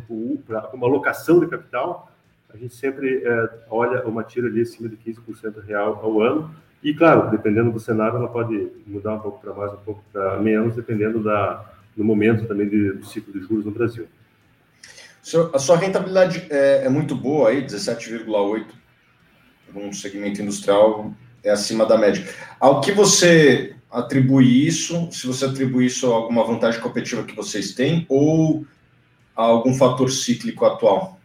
para 0.46 0.70
uma 0.72 0.86
alocação 0.86 1.40
de 1.40 1.46
capital, 1.46 2.10
a 2.48 2.56
gente 2.56 2.74
sempre 2.74 3.22
é, 3.22 3.50
olha 3.68 4.02
uma 4.06 4.24
tira 4.24 4.46
ali 4.46 4.62
acima 4.62 4.88
de 4.88 4.96
15% 4.96 5.62
real 5.62 6.00
ao 6.02 6.22
ano. 6.22 6.50
E, 6.82 6.94
claro, 6.94 7.30
dependendo 7.30 7.72
do 7.72 7.80
cenário, 7.80 8.16
ela 8.16 8.28
pode 8.28 8.68
mudar 8.86 9.14
um 9.14 9.20
pouco 9.20 9.40
para 9.40 9.52
mais, 9.52 9.72
um 9.72 9.78
pouco 9.78 10.02
para 10.12 10.38
menos, 10.38 10.76
dependendo 10.76 11.22
da, 11.22 11.64
do 11.96 12.04
momento 12.04 12.46
também 12.46 12.68
de, 12.68 12.92
do 12.92 13.06
ciclo 13.06 13.32
de 13.32 13.40
juros 13.40 13.64
no 13.64 13.72
Brasil. 13.72 14.06
A 15.52 15.58
sua 15.58 15.76
rentabilidade 15.76 16.46
é, 16.48 16.86
é 16.86 16.88
muito 16.88 17.14
boa 17.14 17.50
aí, 17.50 17.64
17,8%, 17.64 18.66
num 19.74 19.92
segmento 19.92 20.40
industrial, 20.40 21.12
é 21.42 21.50
acima 21.50 21.84
da 21.84 21.98
média. 21.98 22.26
Ao 22.58 22.80
que 22.80 22.92
você 22.92 23.74
atribui 23.90 24.66
isso, 24.66 25.08
se 25.12 25.26
você 25.26 25.46
atribui 25.46 25.86
isso 25.86 26.10
a 26.10 26.16
alguma 26.16 26.44
vantagem 26.44 26.80
competitiva 26.80 27.24
que 27.24 27.34
vocês 27.34 27.74
têm 27.74 28.06
ou 28.08 28.64
a 29.36 29.42
algum 29.42 29.74
fator 29.74 30.10
cíclico 30.10 30.64
atual? 30.64 31.17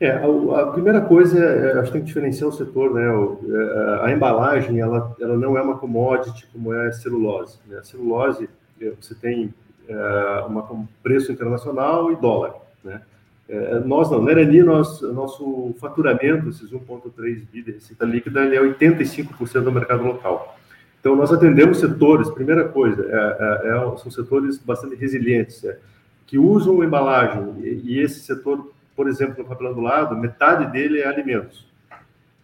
É, 0.00 0.10
a, 0.10 0.62
a 0.62 0.66
primeira 0.68 1.00
coisa, 1.00 1.38
é, 1.38 1.78
acho 1.78 1.86
que 1.86 1.92
tem 1.92 2.00
que 2.02 2.06
diferenciar 2.06 2.48
o 2.48 2.52
setor, 2.52 2.94
né? 2.94 3.10
O, 3.10 3.38
é, 3.48 4.06
a 4.06 4.12
embalagem, 4.12 4.78
ela, 4.78 5.16
ela 5.20 5.36
não 5.36 5.58
é 5.58 5.62
uma 5.62 5.76
commodity 5.78 6.46
como 6.52 6.72
é 6.72 6.88
a 6.88 6.92
celulose. 6.92 7.58
Né? 7.66 7.78
A 7.78 7.82
celulose, 7.82 8.48
é, 8.80 8.92
você 9.00 9.14
tem 9.14 9.52
é, 9.88 10.44
uma, 10.46 10.62
um 10.72 10.86
preço 11.02 11.32
internacional 11.32 12.12
e 12.12 12.16
dólar, 12.16 12.54
né? 12.84 13.02
É, 13.48 13.80
nós 13.80 14.10
não, 14.10 14.22
na 14.22 14.30
Erani, 14.30 14.62
nós, 14.62 15.00
nosso 15.00 15.74
faturamento, 15.80 16.50
esses 16.50 16.70
1,3 16.70 17.42
bi 17.50 17.62
de 17.62 17.72
receita 17.72 18.04
líquida, 18.04 18.44
ele 18.44 18.56
é 18.56 18.60
85% 18.60 19.62
do 19.62 19.72
mercado 19.72 20.04
local. 20.04 20.58
Então, 21.00 21.16
nós 21.16 21.32
atendemos 21.32 21.80
setores, 21.80 22.28
primeira 22.30 22.68
coisa, 22.68 23.02
é, 23.02 23.68
é, 23.68 23.70
é 23.70 23.96
são 23.96 24.10
setores 24.10 24.58
bastante 24.58 24.96
resilientes, 24.96 25.64
é, 25.64 25.78
que 26.26 26.36
usam 26.38 26.84
embalagem, 26.84 27.54
e, 27.60 27.80
e, 27.84 28.00
esse 28.00 28.20
setor, 28.20 28.70
por 28.98 29.08
exemplo, 29.08 29.44
no 29.44 29.48
papelão 29.48 29.72
do 29.72 29.80
lado, 29.80 30.16
metade 30.16 30.72
dele 30.72 30.98
é 30.98 31.06
alimentos. 31.06 31.64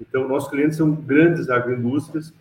Então, 0.00 0.28
nossos 0.28 0.48
clientes 0.48 0.76
são 0.76 0.92
grandes 0.92 1.50
agroindústrias 1.50 2.32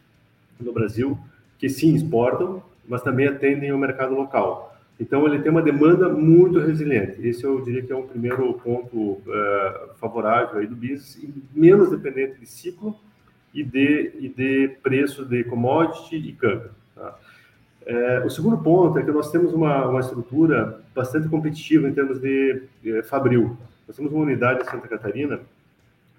no 0.60 0.72
Brasil, 0.72 1.18
que 1.58 1.68
sim, 1.68 1.96
exportam, 1.96 2.62
mas 2.88 3.02
também 3.02 3.28
atendem 3.28 3.72
o 3.72 3.78
mercado 3.80 4.14
local. 4.14 4.78
Então, 5.00 5.26
ele 5.26 5.42
tem 5.42 5.50
uma 5.52 5.64
demanda 5.64 6.10
muito 6.10 6.60
resiliente. 6.60 7.28
Esse 7.28 7.44
eu 7.44 7.60
diria 7.62 7.82
que 7.82 7.92
é 7.92 7.96
o 7.96 8.04
primeiro 8.04 8.54
ponto 8.64 8.96
uh, 8.96 9.96
favorável 10.00 10.60
aí 10.60 10.68
do 10.68 10.76
business, 10.76 11.20
menos 11.52 11.90
dependente 11.90 12.40
de 12.40 12.46
ciclo, 12.46 12.96
e 13.52 13.64
de, 13.64 14.12
e 14.20 14.30
de 14.30 14.78
preço 14.84 15.26
de 15.26 15.44
commodity 15.44 16.18
e 16.18 16.34
câmbio. 16.34 16.70
Tá? 16.96 17.18
É, 17.88 18.24
o 18.24 18.30
segundo 18.30 18.60
ponto 18.60 19.00
é 19.00 19.04
que 19.04 19.12
nós 19.12 19.32
temos 19.32 19.54
uma, 19.54 19.88
uma 19.88 20.02
estrutura 20.02 20.82
bastante 20.94 21.28
competitiva 21.28 21.90
em 21.90 21.94
termos 21.96 22.22
de, 22.22 22.62
de 22.84 23.02
fabril. 23.02 23.58
Nós 23.88 23.98
temos 23.98 24.12
uma 24.12 24.24
unidade 24.24 24.62
em 24.62 24.66
Santa 24.66 24.88
Catarina 24.88 25.40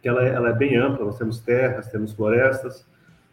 que 0.03 0.09
ela, 0.09 0.23
é, 0.23 0.35
ela 0.35 0.51
é 0.51 0.53
bem 0.53 0.77
ampla, 0.77 1.07
nós 1.07 1.17
temos 1.17 1.39
terras, 1.41 1.91
temos 1.91 2.13
florestas, 2.13 2.87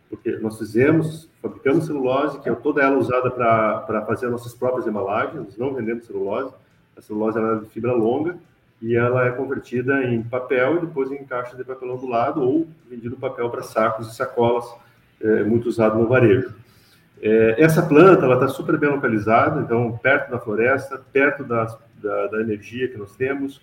porque 0.09 0.38
nós 0.38 0.57
fizemos, 0.57 1.29
fabricamos 1.41 1.85
celulose, 1.85 2.39
que 2.39 2.50
é 2.50 2.55
toda 2.55 2.81
ela 2.81 2.97
usada 2.97 3.29
para 3.29 4.05
fazer 4.05 4.29
nossas 4.29 4.53
próprias 4.53 4.88
embalagens, 4.88 5.35
nós 5.35 5.57
não 5.57 5.73
vendemos 5.73 6.05
celulose, 6.05 6.53
a 6.97 7.01
celulose 7.01 7.39
é 7.39 7.55
de 7.55 7.65
fibra 7.69 7.91
longa, 7.91 8.38
e 8.81 8.95
ela 8.95 9.25
é 9.25 9.31
convertida 9.31 10.03
em 10.05 10.23
papel 10.23 10.77
e 10.77 10.79
depois 10.81 11.11
em 11.11 11.23
caixas 11.25 11.57
de 11.57 11.63
papelão 11.63 11.97
do 11.97 12.07
lado 12.07 12.41
ou 12.41 12.67
vendido 12.89 13.15
papel 13.17 13.50
para 13.50 13.63
sacos 13.63 14.07
e 14.07 14.15
sacolas, 14.15 14.65
é, 15.21 15.43
muito 15.43 15.67
usado 15.67 16.00
no 16.00 16.07
varejo. 16.07 16.53
É, 17.21 17.55
essa 17.61 17.83
planta 17.83 18.25
ela 18.25 18.35
está 18.35 18.47
super 18.47 18.77
bem 18.77 18.89
localizada, 18.89 19.61
então 19.61 20.00
perto 20.01 20.31
da 20.31 20.39
floresta, 20.39 21.00
perto 21.11 21.43
das, 21.43 21.77
da, 22.01 22.27
da 22.27 22.41
energia 22.41 22.88
que 22.88 22.97
nós 22.97 23.15
temos 23.15 23.61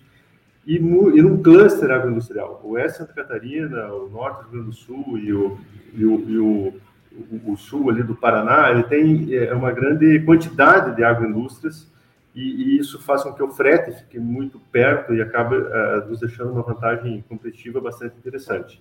e, 0.69 0.75
e 0.75 1.21
num 1.23 1.41
cluster 1.41 1.89
agroindustrial. 1.89 2.61
O 2.63 2.73
Oeste 2.73 2.99
Santa 2.99 3.13
Catarina, 3.13 3.91
o 3.91 4.07
Norte 4.07 4.43
do 4.43 4.43
Rio 4.43 4.51
Grande 4.51 4.65
do 4.67 4.73
Sul 4.73 5.17
e 5.17 5.33
o, 5.33 5.57
e 5.95 6.05
o, 6.05 6.29
e 6.29 6.37
o, 6.37 7.51
o, 7.51 7.57
sul 7.57 7.89
ali 7.89 8.03
do 8.03 8.15
Paraná, 8.15 8.69
ele 8.69 8.83
tem 8.83 9.33
é, 9.33 9.51
uma 9.51 9.71
grande 9.71 10.19
quantidade 10.19 10.95
de 10.95 11.03
agroindústrias 11.03 11.91
e, 12.35 12.41
e, 12.41 12.77
isso 12.77 13.01
faz 13.01 13.23
com 13.23 13.33
que 13.33 13.41
o 13.41 13.49
frete 13.49 13.97
fique 13.97 14.19
muito 14.19 14.59
perto 14.71 15.11
e 15.15 15.21
acabe 15.21 15.55
uh, 15.57 16.07
nos 16.07 16.19
deixando 16.19 16.51
uma 16.51 16.61
vantagem 16.61 17.25
competitiva 17.27 17.81
bastante 17.81 18.15
interessante. 18.15 18.79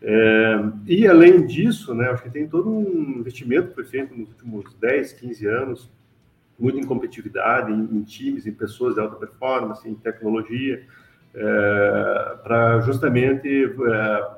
É, 0.00 0.62
e 0.86 1.08
além 1.08 1.44
disso, 1.44 1.92
né, 1.92 2.08
acho 2.08 2.22
que 2.22 2.30
tem 2.30 2.46
todo 2.46 2.70
um 2.70 3.16
investimento 3.18 3.70
que 3.70 3.74
foi 3.74 3.84
feito 3.84 4.14
nos 4.14 4.28
últimos 4.28 4.72
10, 4.74 5.14
15 5.14 5.46
anos, 5.48 5.90
muito 6.56 6.78
em 6.78 6.84
competitividade, 6.84 7.72
em, 7.72 7.80
em 7.80 8.02
times, 8.04 8.46
em 8.46 8.52
pessoas 8.52 8.94
de 8.94 9.00
alta 9.00 9.16
performance, 9.16 9.88
em 9.88 9.94
tecnologia, 9.96 10.76
é, 10.76 10.86
para 12.42 12.80
justamente 12.80 13.64
é, 13.64 14.28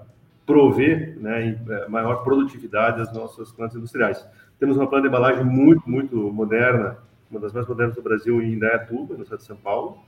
prover 0.47 1.17
né, 1.21 1.59
é, 1.69 1.88
maior 1.88 2.25
produtividade 2.25 3.00
às 3.00 3.12
nossas 3.12 3.52
plantas 3.52 3.76
industriais. 3.76 4.26
Temos 4.59 4.76
uma 4.76 4.87
planta 4.87 5.02
de 5.02 5.09
embalagem 5.09 5.45
muito, 5.45 5.88
muito 5.88 6.17
moderna, 6.33 6.99
uma 7.31 7.38
das 7.38 7.52
mais 7.52 7.67
modernas 7.67 7.95
do 7.95 8.02
Brasil 8.02 8.43
em 8.43 8.55
Indaiatuba, 8.55 9.14
no 9.14 9.23
estado 9.23 9.38
de 9.38 9.45
São 9.45 9.57
Paulo, 9.57 9.99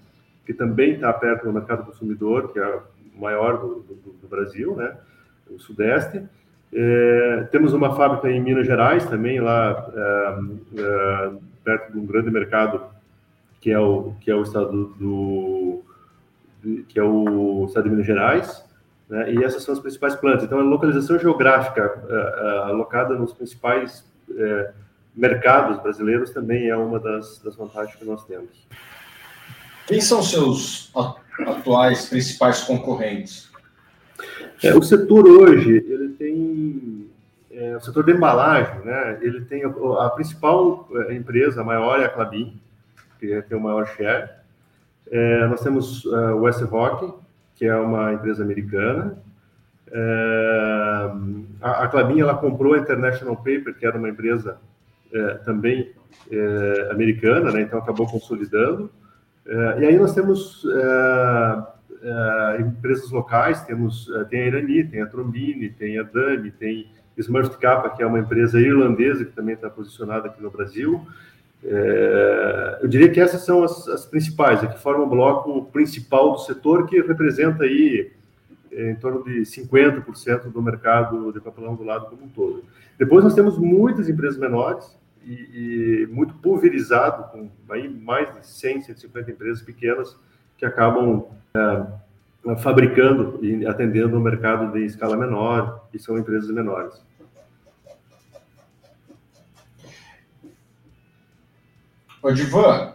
que 0.45 0.55
também 0.55 0.95
está 0.95 1.13
perto 1.13 1.45
do 1.45 1.53
mercado 1.53 1.85
consumidor, 1.85 2.53
que 2.53 2.59
é 2.59 2.67
o 3.17 3.21
maior 3.21 3.59
do, 3.59 3.75
do, 3.81 4.13
do 4.23 4.29
Brasil, 4.29 4.75
né? 4.75 4.97
o 5.49 5.59
Sudeste. 5.59 6.23
É, 6.73 7.49
temos 7.51 7.73
uma 7.73 7.95
fábrica 7.95 8.31
em 8.31 8.41
Minas 8.41 8.67
Gerais 8.67 9.05
também, 9.07 9.41
lá 9.41 9.91
é, 9.95 10.81
é, 10.81 11.33
perto 11.63 11.93
de 11.93 11.99
um 11.99 12.07
grande 12.07 12.31
mercado 12.31 12.83
que 13.61 13.71
é 13.71 13.79
o, 13.79 14.15
que 14.21 14.31
é 14.31 14.35
o 14.35 14.43
estado 14.43 14.95
do, 14.99 15.70
que 16.89 16.99
é 16.99 17.03
o 17.03 17.65
estado 17.67 17.85
de 17.85 17.91
Minas 17.91 18.07
Gerais, 18.07 18.65
né? 19.09 19.33
e 19.33 19.45
essas 19.45 19.63
são 19.63 19.75
as 19.75 19.81
principais 19.81 20.15
plantas. 20.15 20.45
Então, 20.45 20.59
a 20.59 20.63
localização 20.63 21.19
geográfica 21.19 22.03
é, 22.09 22.15
é, 22.15 22.59
alocada 22.71 23.15
nos 23.15 23.33
principais 23.33 24.05
é, 24.37 24.73
mercados 25.15 25.83
brasileiros 25.83 26.31
também 26.31 26.69
é 26.69 26.77
uma 26.77 26.99
das, 26.99 27.39
das 27.39 27.57
vantagens 27.57 27.97
que 27.97 28.05
nós 28.05 28.25
temos. 28.25 28.67
Quem 29.87 30.01
são 30.01 30.23
seus 30.23 30.93
atuais 31.47 32.09
principais 32.09 32.63
concorrentes? 32.63 33.51
É, 34.63 34.75
o 34.75 34.83
setor 34.83 35.27
hoje, 35.27 35.85
ele 35.89 36.11
tem 36.11 37.11
é, 37.51 37.77
o 37.77 37.81
setor 37.81 38.05
de 38.05 38.13
embalagem, 38.13 38.81
né? 38.85 39.19
Ele 39.21 39.41
tem 39.43 39.65
a, 39.65 39.69
a, 40.07 40.11
principal 40.11 40.89
empresa, 41.11 41.63
a 41.63 41.65
maior 41.65 41.99
é 41.99 42.05
a 42.05 42.09
Clabin, 42.09 42.61
que 43.19 43.43
tem 43.43 43.57
o 43.59 43.61
maior 43.61 43.87
share. 43.87 44.31
É, 45.11 45.47
nós 45.49 45.61
temos 45.61 46.05
uh, 46.05 46.37
West 46.37 46.63
Rock, 46.63 47.13
que 47.57 47.67
é 47.67 47.75
uma 47.75 48.13
empresa 48.13 48.45
americana. 48.45 49.19
É, 49.93 51.11
a, 51.61 51.85
a 51.85 51.89
Clabin 51.89 52.21
ela 52.21 52.37
comprou 52.37 52.75
a 52.75 52.79
International 52.79 53.37
Paper, 53.37 53.75
que 53.77 53.85
era 53.85 53.99
uma 53.99 54.09
empresa 54.09 54.59
é, 55.13 55.35
também 55.45 55.91
é, 56.31 56.89
americana, 56.93 57.51
né? 57.51 57.63
Então 57.63 57.79
acabou 57.79 58.07
consolidando. 58.07 58.89
e 59.81 59.85
aí 59.85 59.99
nós 59.99 60.15
temos 60.15 60.65
empresas 62.61 63.11
locais, 63.11 63.63
temos 63.63 64.09
tem 64.29 64.43
a 64.43 64.47
Irani, 64.47 64.85
tem 64.85 65.03
a 65.03 65.07
Trombini, 65.07 65.71
tem 65.71 65.99
a 65.99 66.05
Dami, 66.05 66.53
tem 66.53 66.89
Smurfit 67.19 67.59
Kappa, 67.59 67.91
que 67.91 68.03
é 68.03 68.07
uma 68.07 68.21
empresa 68.21 68.61
irlandesa 68.61 69.25
que 69.25 69.33
também 69.33 69.55
está 69.55 69.69
posicionada 69.69 70.29
aqui 70.29 70.41
no 70.41 70.51
Brasil. 70.51 71.05
É, 71.63 72.79
eu 72.83 72.89
diria 72.89 73.11
que 73.11 73.21
essas 73.21 73.45
são 73.45 73.63
as, 73.63 73.87
as 73.89 74.07
principais, 74.07 74.61
que 74.61 74.79
formam 74.79 75.07
o 75.07 75.11
bloco 75.11 75.67
principal 75.67 76.33
do 76.33 76.39
setor, 76.39 76.87
que 76.87 77.01
representa 77.01 77.65
aí 77.65 78.13
em 78.73 78.95
torno 78.95 79.25
de 79.25 79.41
50% 79.41 80.51
do 80.51 80.63
mercado 80.63 81.33
de 81.33 81.41
papelão 81.41 81.75
do 81.75 81.83
lado 81.83 82.07
como 82.07 82.25
um 82.25 82.29
todo. 82.29 82.65
Depois 82.99 83.25
nós 83.25 83.35
temos 83.35 83.59
muitas 83.59 84.09
empresas 84.09 84.39
menores 84.39 84.97
e, 85.25 86.03
e 86.03 86.07
muito 86.11 86.35
pulverizado, 86.35 87.31
com 87.31 87.51
aí 87.73 87.89
mais 87.89 88.33
de 88.35 88.47
100, 88.47 88.83
150 88.83 89.31
empresas 89.31 89.63
pequenas 89.63 90.17
que 90.57 90.65
acabam 90.65 91.27
é, 91.55 92.57
fabricando 92.59 93.39
e 93.43 93.67
atendendo 93.67 94.17
o 94.17 94.21
mercado 94.21 94.73
de 94.73 94.85
escala 94.85 95.17
menor, 95.17 95.87
e 95.93 95.99
são 95.99 96.17
empresas 96.17 96.51
menores. 96.51 97.03
Odivan, 102.23 102.95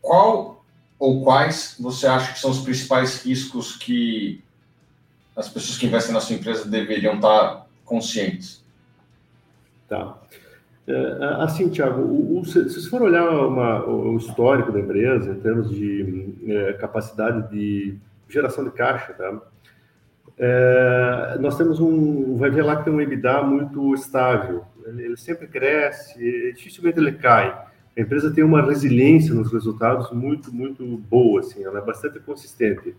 qual 0.00 0.64
ou 0.98 1.22
quais 1.22 1.76
você 1.78 2.06
acha 2.06 2.32
que 2.32 2.38
são 2.38 2.50
os 2.50 2.60
principais 2.60 3.22
riscos 3.24 3.76
que 3.76 4.42
as 5.36 5.48
pessoas 5.48 5.76
que 5.78 5.86
investem 5.86 6.14
na 6.14 6.20
sua 6.20 6.36
empresa 6.36 6.68
deveriam 6.68 7.14
estar 7.16 7.66
conscientes? 7.84 8.64
Tá. 9.88 10.16
É, 10.86 11.42
assim, 11.42 11.68
Tiago, 11.68 12.44
se 12.44 12.62
você 12.62 12.88
for 12.88 13.02
olhar 13.02 13.28
uma, 13.28 13.84
o 13.84 14.16
histórico 14.16 14.70
da 14.70 14.80
empresa, 14.80 15.32
em 15.32 15.40
termos 15.40 15.68
de 15.68 16.34
é, 16.46 16.72
capacidade 16.74 17.50
de 17.50 17.98
geração 18.28 18.64
de 18.64 18.70
caixa, 18.70 19.12
tá? 19.12 19.40
É, 20.38 21.38
nós 21.40 21.56
temos 21.56 21.80
um, 21.80 22.36
vai 22.36 22.50
ver 22.50 22.62
lá 22.62 22.76
que 22.76 22.84
tem 22.84 22.92
um 22.92 23.00
EBITDA 23.00 23.42
muito 23.42 23.94
estável, 23.94 24.64
ele, 24.84 25.04
ele, 25.04 25.16
sempre 25.16 25.46
cresce, 25.48 26.52
dificilmente 26.52 26.98
ele 26.98 27.12
cai. 27.12 27.65
A 27.96 28.00
empresa 28.00 28.30
tem 28.30 28.44
uma 28.44 28.60
resiliência 28.60 29.34
nos 29.34 29.50
resultados 29.50 30.10
muito, 30.10 30.54
muito 30.54 30.84
boa, 30.84 31.40
assim, 31.40 31.64
ela 31.64 31.78
é 31.78 31.82
bastante 31.82 32.20
consistente. 32.20 32.94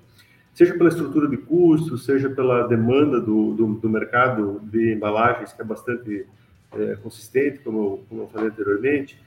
Seja 0.54 0.74
pela 0.74 0.90
estrutura 0.90 1.28
de 1.28 1.38
custos, 1.38 2.04
seja 2.04 2.32
pela 2.32 2.68
demanda 2.68 3.22
do, 3.22 3.54
do, 3.54 3.74
do 3.76 3.90
mercado 3.90 4.60
de 4.64 4.94
embalagens, 4.94 5.54
que 5.54 5.62
é 5.62 5.66
bastante 5.66 6.26
é, 6.74 6.96
consistente, 6.96 7.60
como, 7.60 8.04
como 8.10 8.24
eu 8.24 8.28
falei 8.28 8.48
anteriormente. 8.48 9.22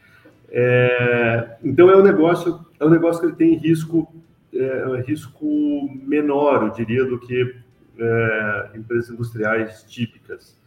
É, 0.51 1.57
então 1.63 1.89
é 1.89 1.97
um 1.97 2.03
negócio, 2.03 2.67
é 2.81 2.85
um 2.85 2.91
negócio 2.91 3.21
que 3.21 3.27
ele 3.29 3.37
tem 3.37 3.55
risco, 3.55 4.13
é, 4.53 5.05
risco 5.07 5.89
menor, 6.05 6.65
eu 6.65 6.71
diria, 6.71 7.05
do 7.05 7.21
que 7.21 7.55
é, 7.97 8.71
empresas 8.75 9.11
industriais 9.11 9.85
típicas. 9.85 10.59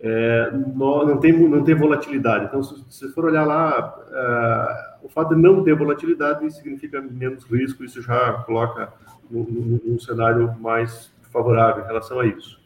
É, 0.00 0.52
não, 0.52 1.06
não, 1.06 1.16
tem, 1.18 1.32
não 1.32 1.64
tem 1.64 1.74
volatilidade. 1.74 2.44
Então, 2.46 2.62
se 2.62 2.84
você 2.88 3.08
for 3.08 3.24
olhar 3.24 3.44
lá, 3.44 3.98
é, 4.10 5.06
o 5.06 5.08
fato 5.08 5.34
de 5.34 5.40
não 5.40 5.64
ter 5.64 5.74
volatilidade 5.74 6.48
significa 6.52 7.00
menos 7.00 7.44
risco, 7.44 7.84
isso 7.84 8.00
já 8.00 8.34
coloca 8.44 8.92
num, 9.30 9.98
cenário 9.98 10.54
mais 10.60 11.12
favorável 11.32 11.82
em 11.82 11.86
relação 11.86 12.20
a 12.20 12.26
isso. 12.26 12.60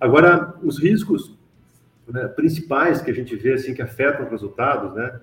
Agora, 0.00 0.54
os 0.62 0.78
riscos 0.78 1.36
né, 2.06 2.28
principais 2.28 3.00
que 3.00 3.10
a 3.10 3.14
gente 3.14 3.34
vê 3.34 3.54
assim 3.54 3.74
que 3.74 3.82
afetam 3.82 4.24
os 4.24 4.30
resultados, 4.30 4.94
né, 4.94 5.20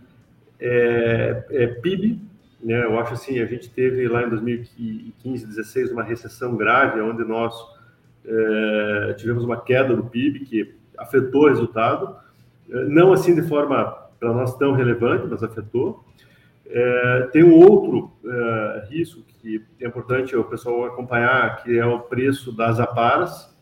é, 0.60 1.46
é 1.50 1.68
PIB, 1.68 2.22
né, 2.62 2.84
eu 2.84 3.00
acho 3.00 3.14
assim, 3.14 3.40
a 3.40 3.46
gente 3.46 3.70
teve 3.70 4.08
lá 4.08 4.24
em 4.24 4.30
2015, 4.30 5.46
16 5.48 5.92
uma 5.92 6.04
recessão 6.04 6.56
grave, 6.58 7.00
onde 7.02 7.24
nós 7.24 7.56
é, 8.26 9.14
tivemos 9.18 9.44
uma 9.44 9.62
queda 9.62 9.96
do 9.96 10.04
PIB 10.04 10.42
que 10.42 10.83
afetou 11.04 11.44
o 11.44 11.50
resultado, 11.50 12.16
é, 12.70 12.86
não 12.86 13.14
assim 13.14 13.36
de 13.36 13.44
forma 13.44 13.86
para 14.20 14.34
nós 14.34 14.58
tão 14.58 14.74
relevante, 14.74 15.28
mas 15.30 15.44
afetou. 15.44 16.04
É, 16.66 17.30
tem 17.32 17.44
um 17.44 17.54
outro 17.54 18.12
é, 18.26 18.88
risco 18.90 19.22
que 19.42 19.64
é 19.82 19.88
importante 19.88 20.36
o 20.36 20.44
pessoal 20.44 20.86
acompanhar, 20.86 21.62
que 21.62 21.78
é 21.78 21.86
o 21.86 22.00
preço 22.00 22.56
das 22.56 22.80
aparas, 22.80 23.54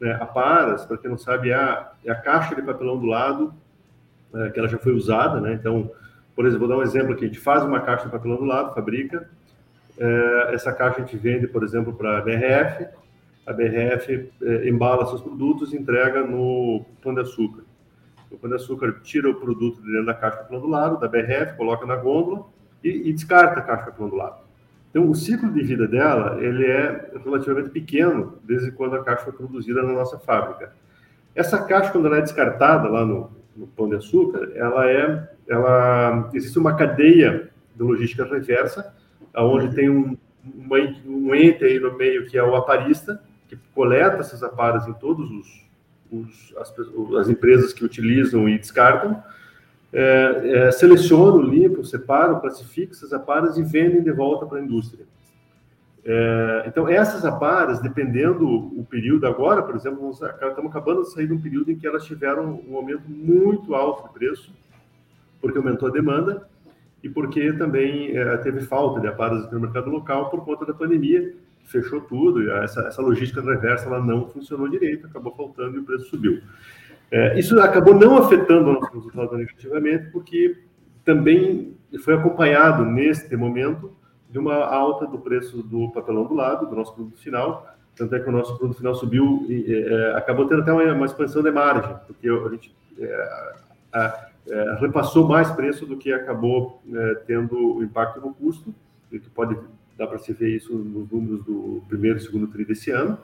né, 0.00 0.16
a 0.20 0.26
Paras, 0.26 0.84
para 0.84 0.98
quem 0.98 1.10
não 1.10 1.18
sabe, 1.18 1.50
é 1.50 1.54
a, 1.54 1.92
é 2.04 2.10
a 2.10 2.14
caixa 2.14 2.54
de 2.54 2.62
papelão 2.62 2.98
do 2.98 3.06
lado, 3.06 3.52
é, 4.34 4.50
que 4.50 4.58
ela 4.58 4.68
já 4.68 4.78
foi 4.78 4.92
usada, 4.92 5.40
né? 5.40 5.54
Então, 5.54 5.90
por 6.34 6.44
exemplo, 6.44 6.66
vou 6.66 6.76
dar 6.76 6.82
um 6.82 6.86
exemplo 6.86 7.12
aqui: 7.12 7.24
a 7.24 7.28
gente 7.28 7.40
faz 7.40 7.64
uma 7.64 7.80
caixa 7.80 8.04
de 8.04 8.12
papelão 8.12 8.36
do 8.36 8.44
lado, 8.44 8.74
fabrica, 8.74 9.28
é, 9.98 10.54
essa 10.54 10.72
caixa 10.72 10.98
a 10.98 11.00
gente 11.00 11.16
vende, 11.16 11.46
por 11.46 11.64
exemplo, 11.64 11.94
para 11.94 12.18
a 12.18 12.20
BRF, 12.20 12.86
a 13.46 13.52
BRF 13.52 14.30
é, 14.42 14.68
embala 14.68 15.06
seus 15.06 15.22
produtos 15.22 15.72
e 15.72 15.76
entrega 15.76 16.24
no 16.24 16.84
Pão 17.02 17.14
de 17.14 17.20
Açúcar. 17.20 17.62
O 18.30 18.36
Pão 18.36 18.50
de 18.50 18.56
Açúcar 18.56 19.00
tira 19.02 19.30
o 19.30 19.34
produto 19.34 19.80
de 19.80 19.90
dentro 19.90 20.06
da 20.06 20.14
caixa 20.14 20.38
de 20.38 20.42
papelão 20.42 20.62
do 20.62 20.68
lado, 20.68 20.98
da 20.98 21.06
BRF, 21.06 21.56
coloca 21.56 21.86
na 21.86 21.96
gôndola 21.96 22.46
e, 22.82 23.08
e 23.08 23.12
descarta 23.12 23.60
a 23.60 23.62
caixa 23.62 23.84
de 23.84 23.90
papelão 23.90 24.10
do 24.10 24.16
lado. 24.16 24.46
Então, 24.90 25.10
o 25.10 25.14
ciclo 25.14 25.52
de 25.52 25.62
vida 25.62 25.86
dela 25.86 26.42
ele 26.42 26.64
é 26.66 27.12
relativamente 27.22 27.70
pequeno 27.70 28.38
desde 28.42 28.72
quando 28.72 28.96
a 28.96 29.04
caixa 29.04 29.24
foi 29.24 29.32
produzida 29.32 29.82
na 29.82 29.92
nossa 29.92 30.18
fábrica. 30.18 30.72
Essa 31.34 31.62
caixa, 31.62 31.92
quando 31.92 32.06
ela 32.06 32.16
é 32.16 32.22
descartada 32.22 32.88
lá 32.88 33.04
no, 33.04 33.30
no 33.54 33.66
Pão 33.66 33.88
de 33.88 33.96
Açúcar, 33.96 34.50
ela 34.54 34.90
é, 34.90 35.28
ela 35.46 36.30
existe 36.32 36.58
uma 36.58 36.74
cadeia 36.74 37.50
de 37.76 37.82
logística 37.82 38.24
reversa, 38.24 38.94
onde 39.36 39.74
tem 39.74 39.90
um, 39.90 40.16
um 41.06 41.34
ente 41.34 41.62
aí 41.62 41.78
no 41.78 41.94
meio 41.96 42.26
que 42.26 42.38
é 42.38 42.42
o 42.42 42.56
aparista, 42.56 43.22
que 43.48 43.56
coleta 43.74 44.18
essas 44.18 44.42
aparas 44.42 44.86
em 44.86 44.94
os 45.02 45.66
as, 46.56 46.72
as 47.18 47.28
empresas 47.28 47.72
que 47.72 47.84
utilizam 47.84 48.48
e 48.48 48.58
descartam, 48.58 49.22
é, 49.92 50.66
é, 50.66 50.72
selecionam, 50.72 51.42
limpam, 51.42 51.82
separam, 51.84 52.40
classificam 52.40 52.92
essas 52.92 53.12
aparas 53.12 53.56
e 53.56 53.62
vendem 53.62 54.02
de 54.02 54.12
volta 54.12 54.46
para 54.46 54.58
a 54.58 54.62
indústria. 54.62 55.04
É, 56.04 56.64
então, 56.66 56.88
essas 56.88 57.24
aparas, 57.24 57.80
dependendo 57.80 58.48
o 58.48 58.86
período, 58.88 59.26
agora, 59.26 59.62
por 59.62 59.74
exemplo, 59.74 60.02
nós 60.02 60.20
estamos 60.20 60.70
acabando 60.70 61.02
de 61.02 61.12
sair 61.12 61.26
de 61.26 61.32
um 61.32 61.40
período 61.40 61.72
em 61.72 61.76
que 61.76 61.86
elas 61.86 62.04
tiveram 62.04 62.62
um 62.68 62.76
aumento 62.76 63.08
muito 63.08 63.74
alto 63.74 64.06
de 64.06 64.14
preço, 64.14 64.52
porque 65.40 65.58
aumentou 65.58 65.88
a 65.88 65.92
demanda 65.92 66.46
e 67.02 67.08
porque 67.08 67.52
também 67.54 68.16
é, 68.16 68.36
teve 68.38 68.60
falta 68.60 69.00
de 69.00 69.08
aparas 69.08 69.50
no 69.50 69.60
mercado 69.60 69.90
local 69.90 70.30
por 70.30 70.44
conta 70.44 70.64
da 70.64 70.74
pandemia, 70.74 71.34
fechou 71.66 72.00
tudo, 72.00 72.42
e 72.42 72.50
essa, 72.50 72.80
essa 72.82 73.02
logística 73.02 73.42
reversa 73.42 73.86
ela 73.86 74.00
não 74.02 74.28
funcionou 74.28 74.68
direito, 74.68 75.06
acabou 75.06 75.34
faltando 75.34 75.76
e 75.76 75.80
o 75.80 75.84
preço 75.84 76.06
subiu. 76.06 76.40
É, 77.10 77.38
isso 77.38 77.58
acabou 77.60 77.94
não 77.94 78.16
afetando 78.16 78.70
o 78.70 78.72
nosso 78.74 78.92
resultado 78.92 79.36
negativamente, 79.36 80.10
porque 80.10 80.58
também 81.04 81.76
foi 82.02 82.14
acompanhado, 82.14 82.84
neste 82.84 83.36
momento, 83.36 83.92
de 84.28 84.38
uma 84.38 84.56
alta 84.56 85.06
do 85.06 85.18
preço 85.18 85.62
do 85.62 85.90
papelão 85.92 86.24
do 86.24 86.34
lado, 86.34 86.66
do 86.66 86.74
nosso 86.74 86.94
produto 86.94 87.18
final, 87.18 87.66
tanto 87.94 88.14
é 88.14 88.20
que 88.20 88.28
o 88.28 88.32
nosso 88.32 88.56
produto 88.58 88.76
final 88.76 88.94
subiu 88.94 89.46
e 89.48 89.72
é, 89.72 90.16
acabou 90.16 90.46
tendo 90.46 90.62
até 90.62 90.72
uma, 90.72 90.82
uma, 90.92 91.06
expansão 91.06 91.42
de 91.42 91.50
margem, 91.50 91.96
porque 92.06 92.28
a 92.28 92.48
gente 92.50 92.76
é, 92.98 93.28
a, 93.92 94.28
é, 94.48 94.76
repassou 94.80 95.26
mais 95.26 95.50
preço 95.52 95.86
do 95.86 95.96
que 95.96 96.12
acabou 96.12 96.82
é, 96.92 97.14
tendo 97.26 97.76
o 97.76 97.82
impacto 97.82 98.20
no 98.20 98.34
custo, 98.34 98.74
e 99.10 99.18
tu 99.18 99.30
pode 99.30 99.56
dar 99.96 100.06
para 100.06 100.18
se 100.18 100.32
ver 100.32 100.56
isso 100.56 100.74
nos 100.74 101.10
números 101.10 101.44
do 101.44 101.82
primeiro 101.88 102.18
e 102.18 102.20
segundo 102.20 102.46
tri 102.48 102.64
desse 102.64 102.90
ano, 102.90 103.18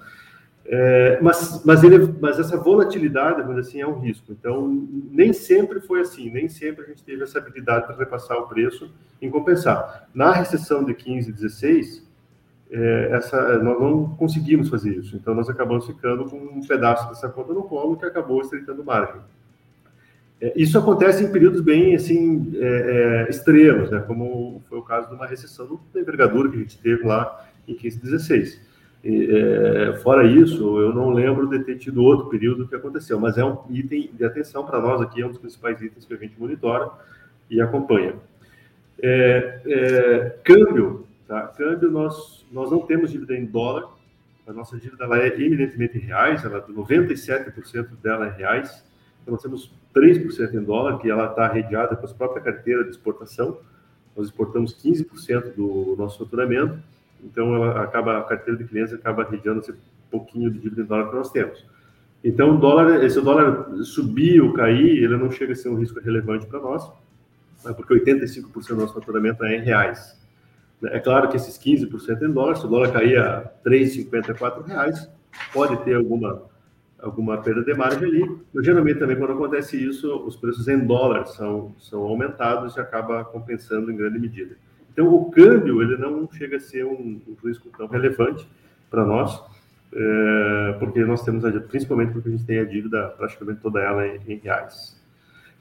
é, 0.64 1.18
mas, 1.20 1.62
mas, 1.64 1.82
ele, 1.82 2.14
mas 2.20 2.38
essa 2.38 2.56
volatilidade, 2.56 3.42
vamos 3.42 3.66
assim, 3.66 3.80
é 3.80 3.86
um 3.86 3.98
risco. 3.98 4.32
Então, 4.32 4.68
nem 5.10 5.32
sempre 5.32 5.80
foi 5.80 6.00
assim, 6.00 6.30
nem 6.30 6.48
sempre 6.48 6.84
a 6.84 6.88
gente 6.88 7.02
teve 7.02 7.22
essa 7.22 7.38
habilidade 7.38 7.86
para 7.86 7.96
repassar 7.96 8.38
o 8.38 8.46
preço 8.46 8.92
em 9.20 9.28
compensar. 9.28 10.08
Na 10.14 10.32
recessão 10.32 10.84
de 10.84 10.94
15 10.94 11.30
e 11.30 11.32
16, 11.32 12.08
é, 12.70 13.08
essa, 13.12 13.58
nós 13.58 13.80
não 13.80 14.16
conseguimos 14.16 14.68
fazer 14.68 14.96
isso. 14.96 15.16
Então, 15.16 15.34
nós 15.34 15.48
acabamos 15.48 15.86
ficando 15.86 16.24
com 16.26 16.36
um 16.36 16.66
pedaço 16.66 17.08
dessa 17.08 17.28
conta 17.28 17.52
no 17.52 17.64
colo 17.64 17.96
que 17.96 18.06
acabou 18.06 18.40
estreitando 18.40 18.84
margem. 18.84 19.20
É, 20.42 20.52
isso 20.56 20.76
acontece 20.76 21.24
em 21.24 21.30
períodos 21.30 21.60
bem 21.60 21.94
assim 21.94 22.52
é, 22.56 23.26
é 23.26 23.30
extremos, 23.30 23.90
né? 23.90 24.00
como 24.00 24.60
foi 24.68 24.78
o 24.78 24.82
caso 24.82 25.08
de 25.08 25.14
uma 25.14 25.26
recessão 25.26 25.80
da 25.94 26.00
envergadura 26.00 26.50
que 26.50 26.56
a 26.56 26.60
gente 26.60 26.78
teve 26.78 27.04
lá 27.04 27.48
em 27.66 27.74
15 27.74 27.96
e 27.96 28.00
16 28.02 28.72
é, 29.04 29.98
fora 30.02 30.24
isso, 30.24 30.78
eu 30.78 30.94
não 30.94 31.10
lembro 31.10 31.48
de 31.48 31.58
ter 31.64 31.76
tido 31.76 32.02
outro 32.02 32.28
período 32.28 32.68
que 32.68 32.74
aconteceu, 32.74 33.18
mas 33.18 33.36
é 33.36 33.44
um 33.44 33.58
item 33.68 34.10
de 34.12 34.24
atenção 34.24 34.64
para 34.64 34.80
nós 34.80 35.00
aqui, 35.00 35.20
é 35.20 35.26
um 35.26 35.30
dos 35.30 35.38
principais 35.38 35.82
itens 35.82 36.04
que 36.04 36.14
a 36.14 36.16
gente 36.16 36.38
monitora 36.38 36.88
e 37.50 37.60
acompanha. 37.60 38.14
É, 39.02 39.60
é, 39.66 40.36
câmbio, 40.44 41.04
tá? 41.26 41.48
Câmbio, 41.48 41.90
nós, 41.90 42.46
nós 42.52 42.70
não 42.70 42.80
temos 42.80 43.10
dívida 43.10 43.34
em 43.34 43.44
dólar, 43.44 43.88
a 44.46 44.52
nossa 44.52 44.76
dívida 44.78 45.04
ela 45.04 45.18
é 45.18 45.28
eminentemente 45.28 45.98
em 45.98 46.00
reais, 46.00 46.44
ela, 46.44 46.62
97% 46.62 47.88
dela 48.00 48.28
é 48.28 48.30
reais, 48.30 48.84
nós 49.30 49.42
temos 49.42 49.72
3% 49.94 50.54
em 50.54 50.62
dólar, 50.62 50.98
que 50.98 51.10
ela 51.10 51.26
está 51.26 51.44
arrediada 51.44 51.96
com 51.96 52.06
a 52.06 52.08
própria 52.10 52.42
carteira 52.42 52.84
de 52.84 52.90
exportação, 52.90 53.58
nós 54.16 54.26
exportamos 54.26 54.74
15% 54.74 55.54
do 55.54 55.94
nosso 55.96 56.18
faturamento, 56.18 56.78
então, 57.22 57.54
ela 57.54 57.82
acaba, 57.82 58.18
a 58.18 58.22
carteira 58.24 58.58
de 58.58 58.64
clientes 58.64 58.92
acaba 58.92 59.22
arrediando 59.22 59.60
esse 59.60 59.74
pouquinho 60.10 60.50
de 60.50 60.58
dívida 60.58 60.82
em 60.82 60.84
dólar 60.84 61.08
que 61.08 61.16
nós 61.16 61.30
temos. 61.30 61.64
Então, 62.24 62.56
o 62.56 62.58
dólar, 62.58 63.02
esse 63.04 63.20
dólar 63.20 63.84
subir 63.84 64.40
ou 64.40 64.52
cair, 64.52 65.02
ele 65.02 65.16
não 65.16 65.30
chega 65.30 65.52
a 65.52 65.56
ser 65.56 65.68
um 65.68 65.76
risco 65.76 66.00
relevante 66.00 66.46
para 66.46 66.60
nós, 66.60 66.90
né, 67.64 67.72
porque 67.72 67.94
85% 67.94 68.68
do 68.68 68.76
nosso 68.76 68.94
faturamento 68.94 69.44
é 69.44 69.56
em 69.56 69.62
reais. 69.62 70.20
É 70.84 70.98
claro 70.98 71.28
que 71.28 71.36
esses 71.36 71.56
15% 71.56 72.22
em 72.22 72.32
dólar, 72.32 72.56
se 72.56 72.66
o 72.66 72.68
dólar 72.68 72.92
cair 72.92 73.18
a 73.18 73.50
3,54 73.64 74.64
reais, 74.64 75.08
pode 75.52 75.76
ter 75.84 75.94
alguma, 75.94 76.42
alguma 77.02 77.36
perda 77.38 77.62
de 77.62 77.74
margem 77.74 78.08
ali, 78.08 78.36
mas 78.54 78.64
geralmente 78.64 79.00
também 79.00 79.16
quando 79.16 79.32
acontece 79.32 79.76
isso, 79.76 80.24
os 80.24 80.36
preços 80.36 80.68
em 80.68 80.78
dólar 80.78 81.26
são, 81.26 81.74
são 81.78 82.02
aumentados 82.02 82.76
e 82.76 82.80
acaba 82.80 83.24
compensando 83.24 83.90
em 83.90 83.96
grande 83.96 84.20
medida. 84.20 84.56
Então, 84.92 85.12
o 85.12 85.30
câmbio 85.30 85.82
ele 85.82 85.96
não 85.96 86.30
chega 86.30 86.58
a 86.58 86.60
ser 86.60 86.84
um, 86.84 87.20
um 87.26 87.36
risco 87.44 87.68
tão 87.76 87.88
relevante 87.88 88.46
para 88.88 89.04
nós, 89.04 89.42
é, 89.92 90.76
porque 90.78 91.04
nós 91.04 91.24
temos, 91.24 91.44
principalmente 91.68 92.12
porque 92.12 92.28
a 92.28 92.32
gente 92.32 92.44
tem 92.44 92.58
a 92.60 92.64
dívida 92.64 93.08
praticamente 93.16 93.60
toda 93.60 93.80
ela 93.80 94.06
em, 94.06 94.20
em 94.28 94.36
reais. 94.36 95.00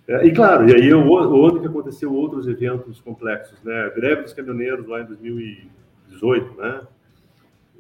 É, 0.08 0.25
e 0.25 0.32
claro, 0.34 0.69
e 0.69 0.75
aí 0.75 0.93
o, 0.93 1.17
ano 1.17 1.60
que 1.60 1.67
aconteceu 1.67 2.13
outros 2.13 2.47
eventos 2.47 2.99
complexos, 2.99 3.58
né? 3.63 3.86
A 3.86 3.89
greve 3.89 4.23
dos 4.23 4.34
caminhoneiros 4.34 4.86
lá 4.88 5.01
em 5.01 5.06
2018, 5.06 6.62
né? 6.62 6.82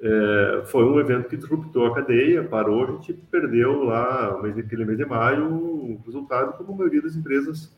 É, 0.03 0.63
foi 0.65 0.83
um 0.83 0.99
evento 0.99 1.29
que 1.29 1.37
disruptou 1.37 1.85
a 1.85 1.93
cadeia, 1.93 2.43
parou, 2.43 2.83
a 2.85 2.91
gente 2.93 3.13
perdeu 3.29 3.83
lá, 3.83 4.39
mas 4.41 4.55
naquele 4.55 4.83
mês 4.83 4.97
de 4.97 5.05
maio, 5.05 5.45
o 5.45 6.01
resultado 6.05 6.57
como 6.57 6.73
a 6.73 6.75
maioria 6.77 7.03
das 7.03 7.15
empresas 7.15 7.71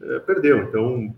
é, 0.00 0.18
perdeu. 0.20 0.62
Então, 0.62 1.14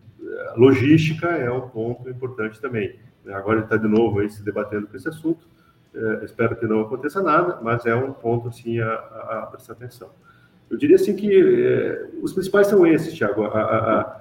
logística 0.56 1.28
é 1.28 1.50
um 1.50 1.68
ponto 1.68 2.08
importante 2.08 2.60
também. 2.60 2.96
Agora 3.28 3.60
está 3.60 3.76
de 3.76 3.86
novo 3.86 4.20
aí 4.20 4.30
se 4.30 4.42
debatendo 4.42 4.86
com 4.86 4.96
esse 4.96 5.08
assunto. 5.08 5.46
É, 5.94 6.24
espero 6.24 6.56
que 6.56 6.66
não 6.66 6.80
aconteça 6.80 7.22
nada, 7.22 7.58
mas 7.62 7.84
é 7.86 7.94
um 7.94 8.12
ponto 8.12 8.48
assim 8.48 8.80
a, 8.80 8.92
a, 8.92 9.42
a 9.42 9.46
prestar 9.46 9.74
atenção. 9.74 10.10
Eu 10.70 10.76
diria 10.76 10.96
assim 10.96 11.16
que 11.16 11.28
é, 11.36 12.08
os 12.22 12.32
principais 12.32 12.68
são 12.68 12.86
esses, 12.86 13.12
Thiago. 13.12 13.44
A, 13.44 14.20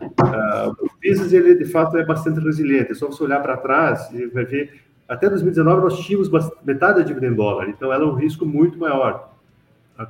o 0.80 0.90
business 1.02 1.32
ele 1.32 1.56
de 1.56 1.66
fato 1.66 1.96
é 1.98 2.04
bastante 2.04 2.40
resiliente. 2.40 2.92
É 2.92 2.96
só 2.96 3.08
você 3.08 3.24
olhar 3.24 3.40
para 3.40 3.58
trás 3.58 4.12
e 4.12 4.26
vai 4.28 4.46
ver. 4.46 4.82
Até 5.10 5.28
2019 5.28 5.82
nós 5.82 6.00
tínhamos 6.00 6.30
metade 6.64 7.00
da 7.00 7.06
dívida 7.06 7.28
em 7.28 7.34
dólar, 7.34 7.68
então 7.68 7.92
era 7.92 8.06
um 8.06 8.14
risco 8.14 8.46
muito 8.46 8.78
maior. 8.78 9.34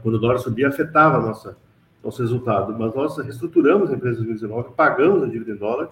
Quando 0.03 0.15
o 0.15 0.19
dólar 0.19 0.37
subia 0.37 0.67
afetava 0.67 1.19
nossa 1.19 1.57
nosso 2.03 2.21
resultado. 2.21 2.75
Mas 2.77 2.93
nós 2.93 3.17
reestruturamos 3.17 3.91
a 3.91 3.95
empresa 3.95 4.21
em 4.21 4.25
2019, 4.25 4.75
pagamos 4.75 5.23
a 5.23 5.27
dívida 5.27 5.51
em 5.51 5.55
dólar, 5.55 5.89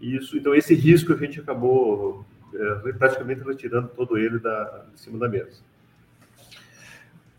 e 0.00 0.16
isso, 0.16 0.36
então 0.36 0.54
esse 0.54 0.74
risco 0.74 1.12
a 1.12 1.16
gente 1.16 1.40
acabou 1.40 2.24
é, 2.54 2.92
praticamente 2.92 3.42
retirando 3.42 3.88
todo 3.88 4.18
ele 4.18 4.38
da, 4.38 4.84
de 4.92 5.00
cima 5.00 5.18
da 5.18 5.28
mesa. 5.28 5.60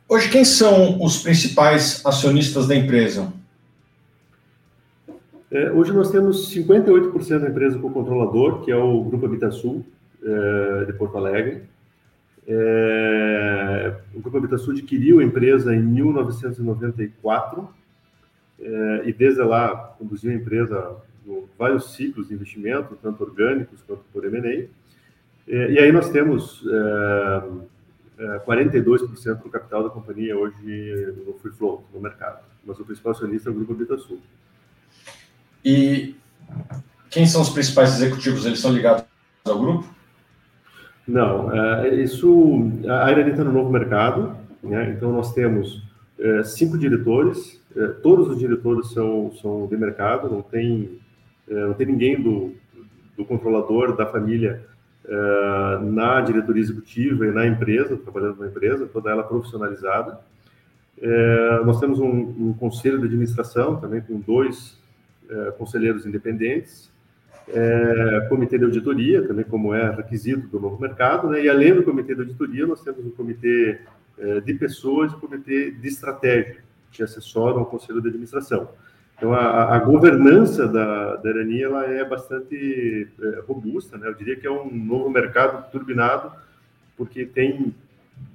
Hoje, 0.07 0.29
quem 0.29 0.45
são 0.45 1.01
os 1.01 1.21
principais 1.21 2.05
acionistas 2.05 2.67
da 2.67 2.75
empresa? 2.75 3.33
É, 5.49 5.71
hoje 5.71 5.91
nós 5.91 6.11
temos 6.11 6.53
58% 6.53 7.39
da 7.39 7.49
empresa 7.49 7.79
com 7.79 7.91
controlador, 7.91 8.61
que 8.61 8.71
é 8.71 8.75
o 8.75 9.03
Grupo 9.03 9.25
Habitasul, 9.25 9.85
é, 10.25 10.85
de 10.85 10.93
Porto 10.93 11.17
Alegre. 11.17 11.63
É, 12.47 13.95
o 14.13 14.19
Grupo 14.19 14.37
Habitasul 14.37 14.73
adquiriu 14.73 15.19
a 15.19 15.23
empresa 15.23 15.73
em 15.75 15.81
1994 15.81 17.69
é, 18.59 19.01
e 19.05 19.13
desde 19.13 19.41
lá 19.41 19.95
conduziu 19.97 20.31
a 20.31 20.35
empresa 20.35 20.95
em 21.25 21.43
vários 21.57 21.93
ciclos 21.93 22.27
de 22.27 22.33
investimento, 22.33 22.97
tanto 23.01 23.23
orgânicos 23.23 23.81
quanto 23.83 24.03
por 24.11 24.25
M&A. 24.25 24.67
E 25.45 25.77
aí 25.77 25.91
nós 25.91 26.09
temos 26.09 26.65
é, 28.17 28.39
42% 28.45 29.27
é, 29.27 29.33
do 29.35 29.49
capital 29.49 29.83
da 29.83 29.89
companhia 29.89 30.37
hoje 30.37 30.55
no 31.25 31.33
free 31.33 31.51
float, 31.51 31.83
no 31.93 31.99
mercado. 31.99 32.43
Mas 32.65 32.79
o 32.79 32.85
principal 32.85 33.11
acionista 33.11 33.49
é 33.49 33.51
o 33.51 33.55
Grupo 33.55 33.73
Habitasul. 33.73 34.19
E 35.63 36.15
quem 37.09 37.25
são 37.25 37.41
os 37.41 37.49
principais 37.49 37.95
executivos? 37.95 38.45
Eles 38.45 38.59
são 38.59 38.73
ligados 38.73 39.05
ao 39.45 39.59
grupo? 39.59 39.93
Não, 41.07 41.51
é, 41.53 41.95
isso 41.95 42.71
a 42.87 43.11
Irani 43.11 43.31
está 43.31 43.43
no 43.43 43.51
novo 43.51 43.69
mercado, 43.69 44.37
né? 44.63 44.93
então 44.95 45.11
nós 45.11 45.33
temos 45.33 45.83
é, 46.17 46.43
cinco 46.43 46.77
diretores, 46.77 47.61
é, 47.75 47.87
todos 47.87 48.29
os 48.29 48.39
diretores 48.39 48.91
são, 48.91 49.31
são 49.41 49.67
de 49.67 49.75
mercado, 49.75 50.29
não 50.29 50.41
tem, 50.41 50.99
não 51.47 51.73
tem 51.73 51.87
ninguém 51.87 52.21
do, 52.21 52.53
do 53.17 53.25
controlador, 53.25 53.95
da 53.97 54.05
família, 54.05 54.65
na 55.81 56.21
diretoria 56.21 56.61
executiva 56.61 57.27
e 57.27 57.31
na 57.31 57.45
empresa, 57.45 57.97
trabalhando 57.97 58.39
na 58.39 58.47
empresa, 58.47 58.85
toda 58.87 59.11
ela 59.11 59.21
profissionalizada. 59.21 60.17
Nós 61.65 61.77
temos 61.81 61.99
um, 61.99 62.07
um, 62.07 62.55
conselho 62.57 62.99
de 62.99 63.07
administração 63.07 63.75
também 63.75 63.99
com 63.99 64.17
dois 64.21 64.79
conselheiros 65.57 66.05
independentes, 66.05 66.89
comitê 68.29 68.57
de 68.57 68.63
auditoria, 68.63 69.27
também 69.27 69.43
como 69.45 69.73
é 69.73 69.91
requisito 69.91 70.47
do 70.47 70.59
novo 70.59 70.81
mercado, 70.81 71.29
né? 71.29 71.43
e 71.43 71.49
além 71.49 71.75
do 71.75 71.83
comitê 71.83 72.15
de 72.15 72.21
auditoria, 72.21 72.65
nós 72.65 72.81
temos 72.81 73.05
um 73.05 73.11
comitê 73.11 73.79
de 74.45 74.53
pessoas 74.53 75.11
e 75.11 75.15
um 75.15 75.19
comitê 75.19 75.71
de 75.71 75.87
estratégia, 75.87 76.57
que 76.91 77.03
assessoram 77.03 77.63
o 77.63 77.65
conselho 77.65 78.01
de 78.01 78.07
administração. 78.07 78.69
Então, 79.17 79.33
a, 79.33 79.75
a 79.75 79.79
governança 79.79 80.67
da, 80.67 81.15
da 81.15 81.29
Irani 81.29 81.63
ela 81.63 81.85
é 81.85 82.03
bastante 82.03 83.07
é, 83.21 83.39
robusta, 83.47 83.97
né? 83.97 84.07
Eu 84.07 84.13
diria 84.13 84.35
que 84.35 84.45
é 84.45 84.51
um 84.51 84.69
novo 84.69 85.09
mercado 85.09 85.71
turbinado, 85.71 86.31
porque 86.97 87.25
tem, 87.25 87.73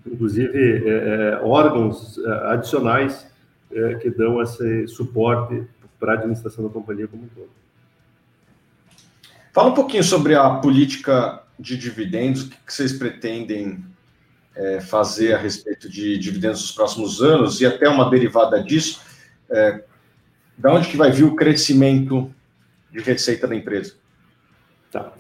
inclusive, 0.07 0.89
é, 0.89 1.35
é 1.35 1.41
órgãos 1.43 2.19
é, 2.19 2.31
adicionais 2.53 3.31
é, 3.71 3.97
que 3.97 4.09
dão 4.09 4.41
esse 4.41 4.89
suporte 4.89 5.63
para 5.99 6.13
a 6.13 6.15
administração 6.15 6.65
da 6.65 6.71
companhia 6.71 7.09
como 7.09 7.25
um 7.25 7.29
todo. 7.29 7.58
Fala 9.59 9.71
um 9.71 9.75
pouquinho 9.75 10.05
sobre 10.05 10.37
a 10.37 10.49
política 10.51 11.43
de 11.59 11.77
dividendos, 11.77 12.45
o 12.45 12.49
que 12.49 12.73
vocês 12.73 12.93
pretendem 12.93 13.85
é, 14.55 14.81
fazer 14.81 15.35
a 15.35 15.37
respeito 15.37 15.91
de 15.91 16.17
dividendos 16.17 16.61
nos 16.61 16.71
próximos 16.71 17.21
anos 17.21 17.61
e 17.61 17.67
até 17.67 17.89
uma 17.89 18.09
derivada 18.09 18.63
disso, 18.63 19.01
é, 19.51 19.83
da 20.57 20.73
onde 20.73 20.89
que 20.89 20.97
vai 20.97 21.11
vir 21.11 21.25
o 21.25 21.35
crescimento 21.35 22.33
de 22.93 23.01
receita 23.01 23.49
da 23.49 23.57
empresa? 23.57 23.97
Tá. 24.93 25.13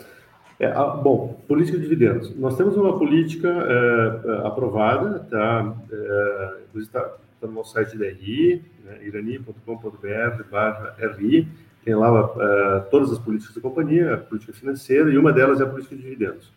É, 0.61 0.73
bom, 0.73 1.43
política 1.49 1.77
de 1.77 1.83
dividendos. 1.83 2.33
Nós 2.37 2.57
temos 2.57 2.77
uma 2.77 2.97
política 2.97 3.49
é, 3.49 4.47
aprovada, 4.47 5.19
tá? 5.29 5.75
É, 5.91 6.53
está, 6.77 7.13
está 7.35 7.49
no 7.49 7.55
nosso 7.55 7.73
site 7.73 7.99
da 7.99 8.07
RI, 8.07 8.63
né, 8.85 9.05
irani.com.br/ri, 9.05 11.49
lá 11.95 12.27
uh, 12.27 12.91
todas 12.91 13.13
as 13.13 13.19
políticas 13.19 13.55
da 13.55 13.61
companhia, 13.61 14.15
a 14.15 14.19
política 14.19 14.53
financeira, 14.53 15.11
e 15.11 15.19
uma 15.19 15.33
delas 15.33 15.61
é 15.61 15.65
a 15.65 15.67
política 15.67 15.97
de 15.97 16.03
dividendos. 16.03 16.53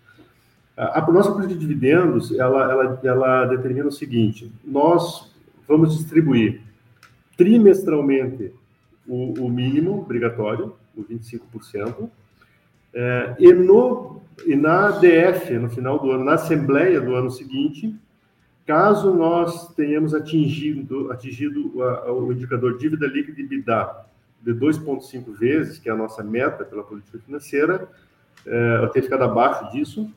A, 0.76 1.00
a 1.00 1.12
nossa 1.12 1.32
política 1.32 1.60
de 1.60 1.68
dividendos, 1.68 2.32
ela, 2.38 2.72
ela, 2.72 3.00
ela 3.04 3.46
determina 3.46 3.88
o 3.88 3.92
seguinte, 3.92 4.52
nós 4.64 5.32
vamos 5.68 5.98
distribuir 5.98 6.62
trimestralmente 7.38 8.54
o, 9.08 9.46
o 9.46 9.50
mínimo 9.50 10.00
obrigatório, 10.00 10.74
o 10.96 11.04
25%, 11.04 12.10
é, 12.94 13.36
e, 13.40 13.54
no, 13.54 14.22
e 14.46 14.56
na 14.56 14.92
DF, 14.92 15.54
no 15.58 15.70
final 15.70 15.98
do 16.00 16.12
ano, 16.12 16.26
na 16.26 16.34
Assembleia 16.34 17.00
do 17.00 17.16
ano 17.16 17.32
seguinte, 17.32 17.96
caso 18.66 19.14
nós 19.14 19.74
tenhamos 19.76 20.14
atingido, 20.14 21.12
atingido 21.12 21.72
o, 21.76 22.26
o 22.26 22.34
indicador 22.34 22.78
dívida 22.78 23.08
líquida 23.08 23.40
e 23.40 23.44
EBITDA 23.44 24.11
de 24.42 24.54
2,5 24.54 25.38
vezes, 25.38 25.78
que 25.78 25.90
é 25.90 25.92
a 25.92 25.96
nossa 25.96 26.24
meta 26.24 26.66
pela 26.66 26.84
política 26.84 27.20
financeira, 27.20 27.88
é, 28.46 28.88
ter 28.88 29.04
ficado 29.04 29.24
abaixo 29.24 29.72
disso, 29.72 30.10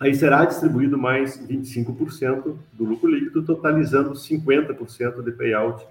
aí 0.00 0.14
será 0.14 0.44
distribuído 0.44 0.98
mais 0.98 1.38
25% 1.46 2.56
do 2.72 2.84
lucro 2.84 3.08
líquido, 3.08 3.42
totalizando 3.42 4.12
50% 4.12 5.22
de 5.22 5.30
payout 5.32 5.86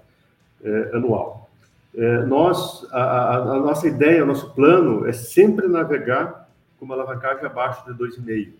é, 0.62 0.90
anual. 0.94 1.50
É, 1.94 2.24
nós, 2.24 2.86
a, 2.90 3.02
a, 3.02 3.36
a, 3.36 3.60
nossa 3.60 3.86
ideia, 3.86 4.22
o 4.22 4.26
nosso 4.26 4.50
plano 4.54 5.06
é 5.06 5.12
sempre 5.12 5.66
navegar 5.68 6.48
com 6.78 6.84
uma 6.84 6.94
alavancagem 6.94 7.44
abaixo 7.44 7.84
de 7.86 7.98
2,5. 7.98 8.52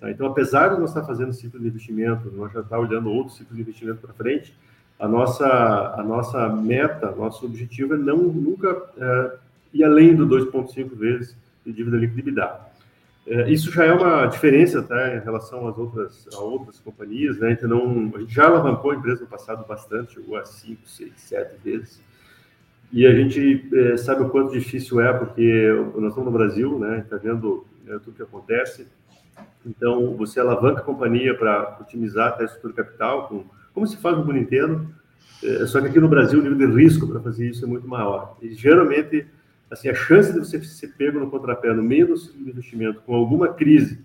Tá? 0.00 0.10
Então, 0.10 0.26
apesar 0.26 0.68
de 0.68 0.80
nós 0.80 0.90
estar 0.90 1.04
fazendo 1.04 1.32
ciclo 1.32 1.60
de 1.60 1.68
investimento, 1.68 2.30
nós 2.32 2.52
já 2.52 2.60
estar 2.60 2.78
olhando 2.78 3.10
outro 3.10 3.32
ciclo 3.32 3.54
de 3.54 3.62
investimento 3.62 4.00
para 4.00 4.12
frente, 4.14 4.54
a 4.98 5.08
nossa, 5.08 5.46
a 5.96 6.02
nossa 6.02 6.48
meta, 6.48 7.10
nosso 7.12 7.46
objetivo 7.46 7.94
é 7.94 7.98
não 7.98 8.18
nunca 8.18 8.82
é, 8.96 9.32
ir 9.74 9.84
além 9.84 10.14
do 10.14 10.26
2,5 10.26 10.96
vezes 10.96 11.36
de 11.64 11.72
dívida 11.72 11.96
líquida 11.96 12.72
é, 13.26 13.48
isso 13.50 13.70
já 13.70 13.84
é 13.84 13.92
uma 13.92 14.26
diferença 14.26 14.82
tá, 14.82 15.14
em 15.14 15.20
relação 15.20 15.68
às 15.68 15.78
outras, 15.78 16.28
a 16.34 16.40
outras 16.40 16.80
companhias, 16.80 17.38
né? 17.38 17.52
Então, 17.52 17.68
não, 17.68 18.16
a 18.16 18.20
gente 18.20 18.34
já 18.34 18.46
alavancou 18.46 18.90
a 18.90 18.96
empresa 18.96 19.20
no 19.20 19.28
passado 19.28 19.64
bastante, 19.66 20.14
chegou 20.14 20.36
a 20.36 20.44
5, 20.44 20.80
6, 20.84 21.12
7 21.16 21.56
vezes. 21.62 22.02
E 22.92 23.06
a 23.06 23.14
gente 23.14 23.68
é, 23.72 23.96
sabe 23.96 24.22
o 24.22 24.28
quanto 24.28 24.52
difícil 24.52 25.00
é, 25.00 25.12
porque 25.12 25.72
nós 25.96 26.08
estamos 26.10 26.32
no 26.32 26.36
Brasil, 26.36 26.78
né? 26.78 26.98
Está 26.98 27.16
vendo 27.16 27.64
né, 27.84 27.98
tudo 28.04 28.16
que 28.16 28.22
acontece. 28.22 28.88
Então, 29.64 30.16
você 30.16 30.40
alavanca 30.40 30.80
a 30.80 30.84
companhia 30.84 31.34
para 31.36 31.78
otimizar 31.80 32.28
até 32.28 32.42
a 32.42 32.46
estrutura 32.46 32.84
capital 32.84 33.28
com 33.28 33.44
como 33.74 33.86
se 33.86 33.96
faz 33.96 34.16
no 34.16 34.24
mundo 34.24 34.38
inteiro, 34.38 34.88
é, 35.42 35.66
só 35.66 35.80
que 35.80 35.88
aqui 35.88 35.98
no 35.98 36.08
Brasil 36.08 36.38
o 36.38 36.42
nível 36.42 36.68
de 36.68 36.82
risco 36.82 37.06
para 37.08 37.20
fazer 37.20 37.48
isso 37.48 37.64
é 37.64 37.68
muito 37.68 37.88
maior. 37.88 38.36
E 38.40 38.54
geralmente, 38.54 39.26
assim, 39.70 39.88
a 39.88 39.94
chance 39.94 40.32
de 40.32 40.38
você 40.38 40.62
ser 40.62 40.88
pego 40.96 41.18
no 41.18 41.30
contrapé 41.30 41.72
no 41.72 41.82
meio 41.82 42.06
do 42.06 42.48
investimento 42.48 43.00
com 43.00 43.14
alguma 43.14 43.48
crise, 43.48 43.98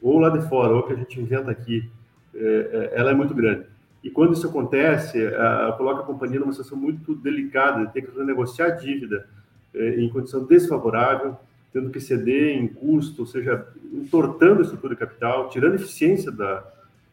ou 0.00 0.18
lá 0.18 0.28
de 0.28 0.46
fora, 0.48 0.74
ou 0.74 0.82
que 0.82 0.92
a 0.92 0.96
gente 0.96 1.20
inventa 1.20 1.50
aqui, 1.50 1.90
é, 2.34 2.90
é, 2.94 3.00
ela 3.00 3.10
é 3.10 3.14
muito 3.14 3.34
grande. 3.34 3.64
E 4.02 4.10
quando 4.10 4.34
isso 4.34 4.46
acontece, 4.46 5.26
a, 5.28 5.68
a, 5.68 5.72
coloca 5.72 6.02
a 6.02 6.04
companhia 6.04 6.38
numa 6.38 6.52
situação 6.52 6.76
muito 6.76 7.14
delicada, 7.14 7.86
de 7.86 7.92
ter 7.92 8.02
que 8.02 8.16
renegociar 8.16 8.76
dívida 8.76 9.26
é, 9.74 10.00
em 10.00 10.08
condição 10.10 10.44
desfavorável, 10.44 11.36
tendo 11.72 11.90
que 11.90 11.98
ceder 11.98 12.56
em 12.56 12.68
custo, 12.68 13.22
ou 13.22 13.26
seja, 13.26 13.66
entortando 13.92 14.60
a 14.60 14.62
estrutura 14.62 14.94
de 14.94 15.00
capital, 15.00 15.48
tirando 15.48 15.74
eficiência 15.74 16.30
da, 16.30 16.64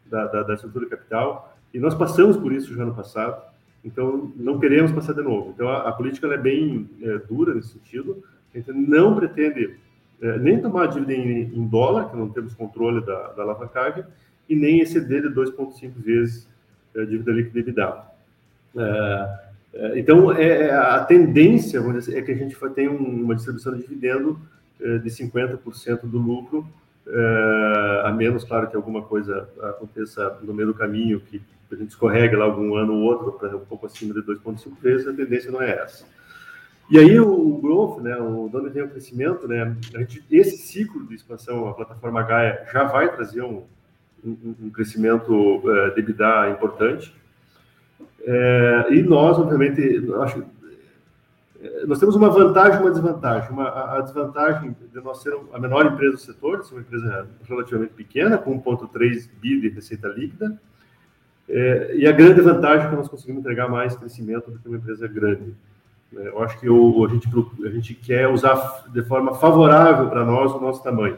da, 0.05 0.27
da, 0.27 0.43
da 0.43 0.53
estrutura 0.53 0.85
de 0.85 0.91
capital, 0.91 1.50
e 1.73 1.79
nós 1.79 1.95
passamos 1.95 2.37
por 2.37 2.51
isso 2.51 2.73
já 2.75 2.85
no 2.85 2.93
passado, 2.93 3.41
então 3.83 4.31
não 4.35 4.59
queremos 4.59 4.91
passar 4.91 5.13
de 5.13 5.21
novo. 5.21 5.51
Então 5.55 5.67
a, 5.67 5.89
a 5.89 5.91
política 5.91 6.27
é 6.27 6.37
bem 6.37 6.89
é, 7.01 7.17
dura 7.19 7.53
nesse 7.53 7.69
sentido. 7.69 8.23
A 8.53 8.57
gente 8.57 8.71
não 8.71 9.15
pretende 9.15 9.75
é, 10.21 10.37
nem 10.37 10.61
tomar 10.61 10.87
dívida 10.87 11.13
em, 11.13 11.43
em, 11.43 11.67
dólar, 11.67 12.09
que 12.09 12.17
não 12.17 12.29
temos 12.29 12.53
controle 12.53 13.03
da, 13.05 13.29
da 13.29 13.43
alavancagem, 13.43 14.03
e 14.47 14.55
nem 14.55 14.81
exceder 14.81 15.21
de 15.21 15.29
2,5 15.29 15.91
vezes 15.97 16.47
a 16.95 17.05
dívida 17.05 17.31
líquida 17.31 17.59
EBITDA. 17.59 18.11
É, 18.77 19.51
é, 19.73 19.99
então, 19.99 20.31
é, 20.31 20.67
é, 20.67 20.73
a 20.73 21.03
tendência 21.03 21.81
dizer, 21.93 22.17
é 22.17 22.21
que 22.21 22.31
a 22.31 22.35
gente 22.35 22.55
tenha 22.75 22.91
uma 22.91 23.35
distribuição 23.35 23.73
de 23.73 23.81
dividendo 23.81 24.39
é, 24.79 24.97
de 24.97 25.09
50% 25.09 26.01
do 26.03 26.17
lucro, 26.17 26.67
a 28.03 28.11
menos, 28.11 28.43
claro, 28.43 28.69
que 28.69 28.75
alguma 28.75 29.01
coisa 29.01 29.49
aconteça 29.63 30.37
no 30.43 30.53
meio 30.53 30.67
do 30.67 30.73
caminho 30.73 31.19
que 31.19 31.41
a 31.71 31.77
gente 31.77 31.89
escorrega 31.89 32.37
lá 32.37 32.45
algum 32.45 32.75
ano 32.75 32.93
ou 32.93 33.01
outro, 33.01 33.31
para 33.33 33.55
um 33.55 33.65
pouco 33.65 33.85
acima 33.85 34.13
de 34.13 34.21
2,5 34.21 34.79
vezes, 34.81 35.07
a 35.07 35.13
tendência 35.13 35.51
não 35.51 35.61
é 35.61 35.71
essa. 35.71 36.05
E 36.89 36.99
aí 36.99 37.19
o, 37.19 37.57
growth, 37.61 38.01
né, 38.01 38.15
o 38.17 38.49
dono 38.49 38.69
tem 38.69 38.83
o 38.83 38.89
crescimento, 38.89 39.47
né, 39.47 39.75
gente, 39.93 40.25
esse 40.29 40.57
ciclo 40.57 41.05
de 41.07 41.15
expansão, 41.15 41.67
a 41.69 41.73
plataforma 41.73 42.21
Gaia 42.23 42.67
já 42.71 42.83
vai 42.83 43.15
trazer 43.15 43.41
um, 43.41 43.63
um, 44.25 44.55
um 44.63 44.69
crescimento 44.69 45.31
uh, 45.31 45.93
de 45.93 46.01
EBITDA 46.01 46.49
importante. 46.49 47.15
É, 48.23 48.87
e 48.91 49.01
nós, 49.01 49.39
obviamente, 49.39 49.81
acho, 50.21 50.43
é, 51.61 51.85
nós 51.85 51.99
temos 51.99 52.15
uma 52.15 52.29
vantagem 52.29 52.79
e 52.79 52.81
uma 52.81 52.91
desvantagem. 52.91 53.51
Uma, 53.51 53.69
a, 53.69 53.97
a, 53.97 54.01
desvantagem 54.01 54.75
de 54.91 55.01
nós 55.01 55.21
ser 55.21 55.33
a 55.53 55.59
menor 55.59 55.85
empresa 55.85 56.13
do 56.13 56.19
setor, 56.19 56.63
ser 56.63 56.73
uma 56.73 56.81
empresa 56.81 57.27
relativamente 57.47 57.93
pequena, 57.93 58.37
com 58.37 58.61
1,3 58.61 59.29
bi 59.39 59.61
de 59.61 59.69
receita 59.69 60.07
líquida, 60.07 60.59
é, 61.49 61.95
e 61.95 62.07
a 62.07 62.11
grande 62.11 62.41
vantagem 62.41 62.87
é 62.87 62.89
que 62.89 62.95
nós 62.95 63.09
conseguimos 63.09 63.41
entregar 63.41 63.67
mais 63.67 63.95
crescimento 63.95 64.51
do 64.51 64.59
que 64.59 64.67
uma 64.67 64.77
empresa 64.77 65.07
grande. 65.07 65.53
É, 66.15 66.27
eu 66.27 66.41
acho 66.41 66.59
que 66.59 66.69
o, 66.69 67.05
a, 67.05 67.09
gente, 67.09 67.27
a 67.65 67.69
gente 67.69 67.93
quer 67.93 68.27
usar 68.27 68.85
de 68.91 69.03
forma 69.03 69.33
favorável 69.35 70.09
para 70.09 70.25
nós 70.25 70.51
o 70.53 70.59
nosso 70.59 70.83
tamanho, 70.83 71.17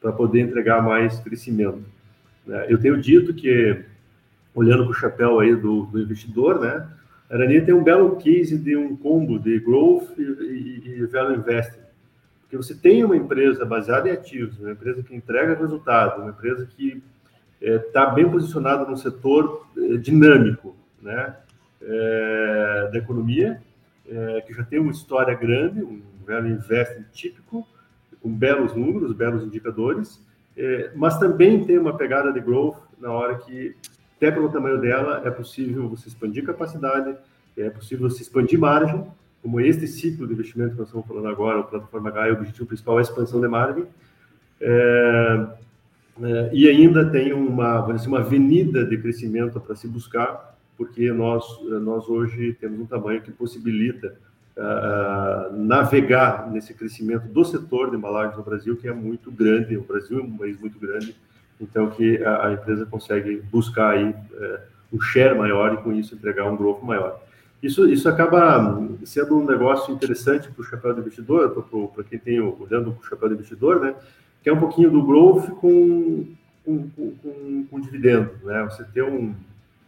para 0.00 0.12
poder 0.12 0.40
entregar 0.40 0.82
mais 0.82 1.18
crescimento. 1.20 1.82
É, 2.48 2.66
eu 2.68 2.78
tenho 2.78 3.00
dito 3.00 3.32
que, 3.32 3.84
olhando 4.54 4.84
para 4.84 4.92
o 4.92 4.94
chapéu 4.94 5.40
aí 5.40 5.54
do, 5.54 5.84
do 5.86 6.00
investidor, 6.00 6.60
né, 6.60 6.86
a 7.30 7.34
Arania 7.34 7.64
tem 7.64 7.74
um 7.74 7.82
belo 7.82 8.16
case 8.16 8.58
de 8.58 8.76
um 8.76 8.94
combo 8.96 9.38
de 9.38 9.58
growth 9.60 10.10
e, 10.18 10.22
e, 10.22 10.98
e 10.98 11.06
value 11.06 11.36
investing. 11.36 11.80
Porque 12.42 12.56
você 12.56 12.74
tem 12.74 13.02
uma 13.02 13.16
empresa 13.16 13.64
baseada 13.64 14.08
em 14.08 14.12
ativos, 14.12 14.58
uma 14.58 14.72
empresa 14.72 15.02
que 15.02 15.14
entrega 15.14 15.54
resultado, 15.54 16.20
uma 16.20 16.30
empresa 16.30 16.66
que 16.66 17.02
está 17.60 18.10
é, 18.10 18.14
bem 18.14 18.30
posicionado 18.30 18.90
no 18.90 18.96
setor 18.96 19.66
é, 19.76 19.96
dinâmico 19.96 20.74
né, 21.00 21.36
é, 21.82 22.90
da 22.92 22.98
economia, 22.98 23.60
que 24.46 24.52
já 24.52 24.62
tem 24.62 24.78
uma 24.78 24.92
história 24.92 25.34
grande, 25.34 25.82
um 25.82 26.02
velho 26.26 27.04
típico, 27.10 27.66
com 28.20 28.28
belos 28.30 28.74
números, 28.74 29.14
belos 29.14 29.42
indicadores, 29.42 30.22
mas 30.94 31.18
também 31.18 31.64
tem 31.64 31.78
uma 31.78 31.96
pegada 31.96 32.30
de 32.30 32.38
growth 32.38 32.76
na 32.98 33.10
hora 33.10 33.36
que, 33.36 33.74
até 34.18 34.30
pelo 34.30 34.50
tamanho 34.50 34.78
dela, 34.78 35.22
é 35.24 35.30
possível 35.30 35.88
você 35.88 36.08
expandir 36.08 36.44
capacidade, 36.44 37.16
é 37.56 37.70
possível 37.70 38.10
você 38.10 38.20
expandir 38.20 38.58
margem, 38.60 39.06
como 39.40 39.58
este 39.58 39.86
ciclo 39.86 40.26
de 40.26 40.34
investimento 40.34 40.72
que 40.72 40.78
nós 40.78 40.88
estamos 40.88 41.06
falando 41.06 41.28
agora, 41.28 41.60
o 41.60 41.64
Plataforma 41.64 42.10
H, 42.10 42.28
o 42.28 42.32
objetivo 42.32 42.66
principal 42.66 42.96
é 42.96 42.98
a 42.98 43.02
expansão 43.02 43.40
de 43.40 43.48
margem, 43.48 43.86
é, 44.60 45.46
e 46.52 46.68
ainda 46.68 47.04
tem 47.10 47.32
uma, 47.32 47.80
dizer, 47.92 48.08
uma 48.08 48.20
avenida 48.20 48.84
de 48.84 48.96
crescimento 48.98 49.60
para 49.60 49.74
se 49.74 49.88
buscar, 49.88 50.56
porque 50.76 51.12
nós, 51.12 51.44
nós 51.82 52.08
hoje 52.08 52.52
temos 52.60 52.80
um 52.80 52.86
tamanho 52.86 53.20
que 53.20 53.32
possibilita 53.32 54.14
uh, 54.56 55.56
navegar 55.56 56.50
nesse 56.50 56.72
crescimento 56.74 57.26
do 57.28 57.44
setor 57.44 57.90
de 57.90 57.96
embalagens 57.96 58.36
no 58.36 58.42
Brasil, 58.42 58.76
que 58.76 58.88
é 58.88 58.92
muito 58.92 59.30
grande, 59.30 59.76
o 59.76 59.82
Brasil 59.82 60.20
é 60.20 60.22
um 60.22 60.36
país 60.36 60.58
muito 60.60 60.78
grande, 60.78 61.16
então 61.60 61.90
que 61.90 62.22
a, 62.22 62.48
a 62.48 62.52
empresa 62.52 62.86
consegue 62.86 63.42
buscar 63.50 63.90
aí 63.90 64.10
uh, 64.10 64.58
um 64.92 65.00
share 65.00 65.36
maior 65.36 65.74
e 65.74 65.76
com 65.78 65.92
isso 65.92 66.14
entregar 66.14 66.44
um 66.44 66.56
growth 66.56 66.82
maior. 66.82 67.20
Isso, 67.62 67.88
isso 67.88 68.08
acaba 68.08 68.78
sendo 69.04 69.38
um 69.38 69.46
negócio 69.46 69.92
interessante 69.94 70.50
para 70.50 70.60
o 70.60 70.64
chapéu 70.64 70.92
do 70.94 71.00
investidor, 71.00 71.50
para 71.94 72.04
quem 72.04 72.18
tem 72.18 72.38
olhando 72.38 72.90
o 72.90 73.04
chapéu 73.04 73.28
do 73.28 73.34
investidor, 73.34 73.80
né? 73.80 73.94
Que 74.44 74.50
é 74.50 74.52
um 74.52 74.60
pouquinho 74.60 74.90
do 74.90 75.02
growth 75.02 75.48
com, 75.52 76.26
com, 76.64 76.88
com, 76.90 77.66
com 77.70 77.80
dividendo, 77.80 78.30
né? 78.44 78.62
Você 78.64 78.84
ter 78.84 79.02
um, 79.02 79.34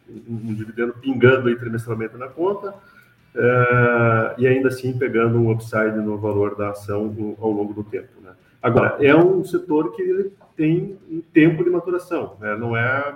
um, 0.09 0.25
um, 0.29 0.55
dividendo 0.55 0.95
pingando 0.95 1.49
aí 1.49 1.57
trimestralmente 1.57 2.17
na 2.17 2.27
conta 2.27 2.71
uh, 2.71 4.35
e 4.39 4.47
ainda 4.47 4.69
assim 4.69 4.99
pegando 4.99 5.39
um 5.39 5.53
upside 5.53 5.97
no 5.99 6.17
valor 6.17 6.57
da 6.57 6.71
ação 6.71 7.37
ao 7.39 7.51
longo 7.51 7.75
do 7.75 7.85
tempo, 7.85 8.09
né? 8.25 8.33
Agora, 8.63 8.97
é 8.99 9.15
um 9.15 9.45
setor 9.45 9.95
que 9.95 10.33
tem 10.57 10.99
um 11.09 11.21
tempo 11.21 11.63
de 11.63 11.69
maturação, 11.69 12.37
né? 12.41 12.57
não 12.57 12.75
é 12.75 13.15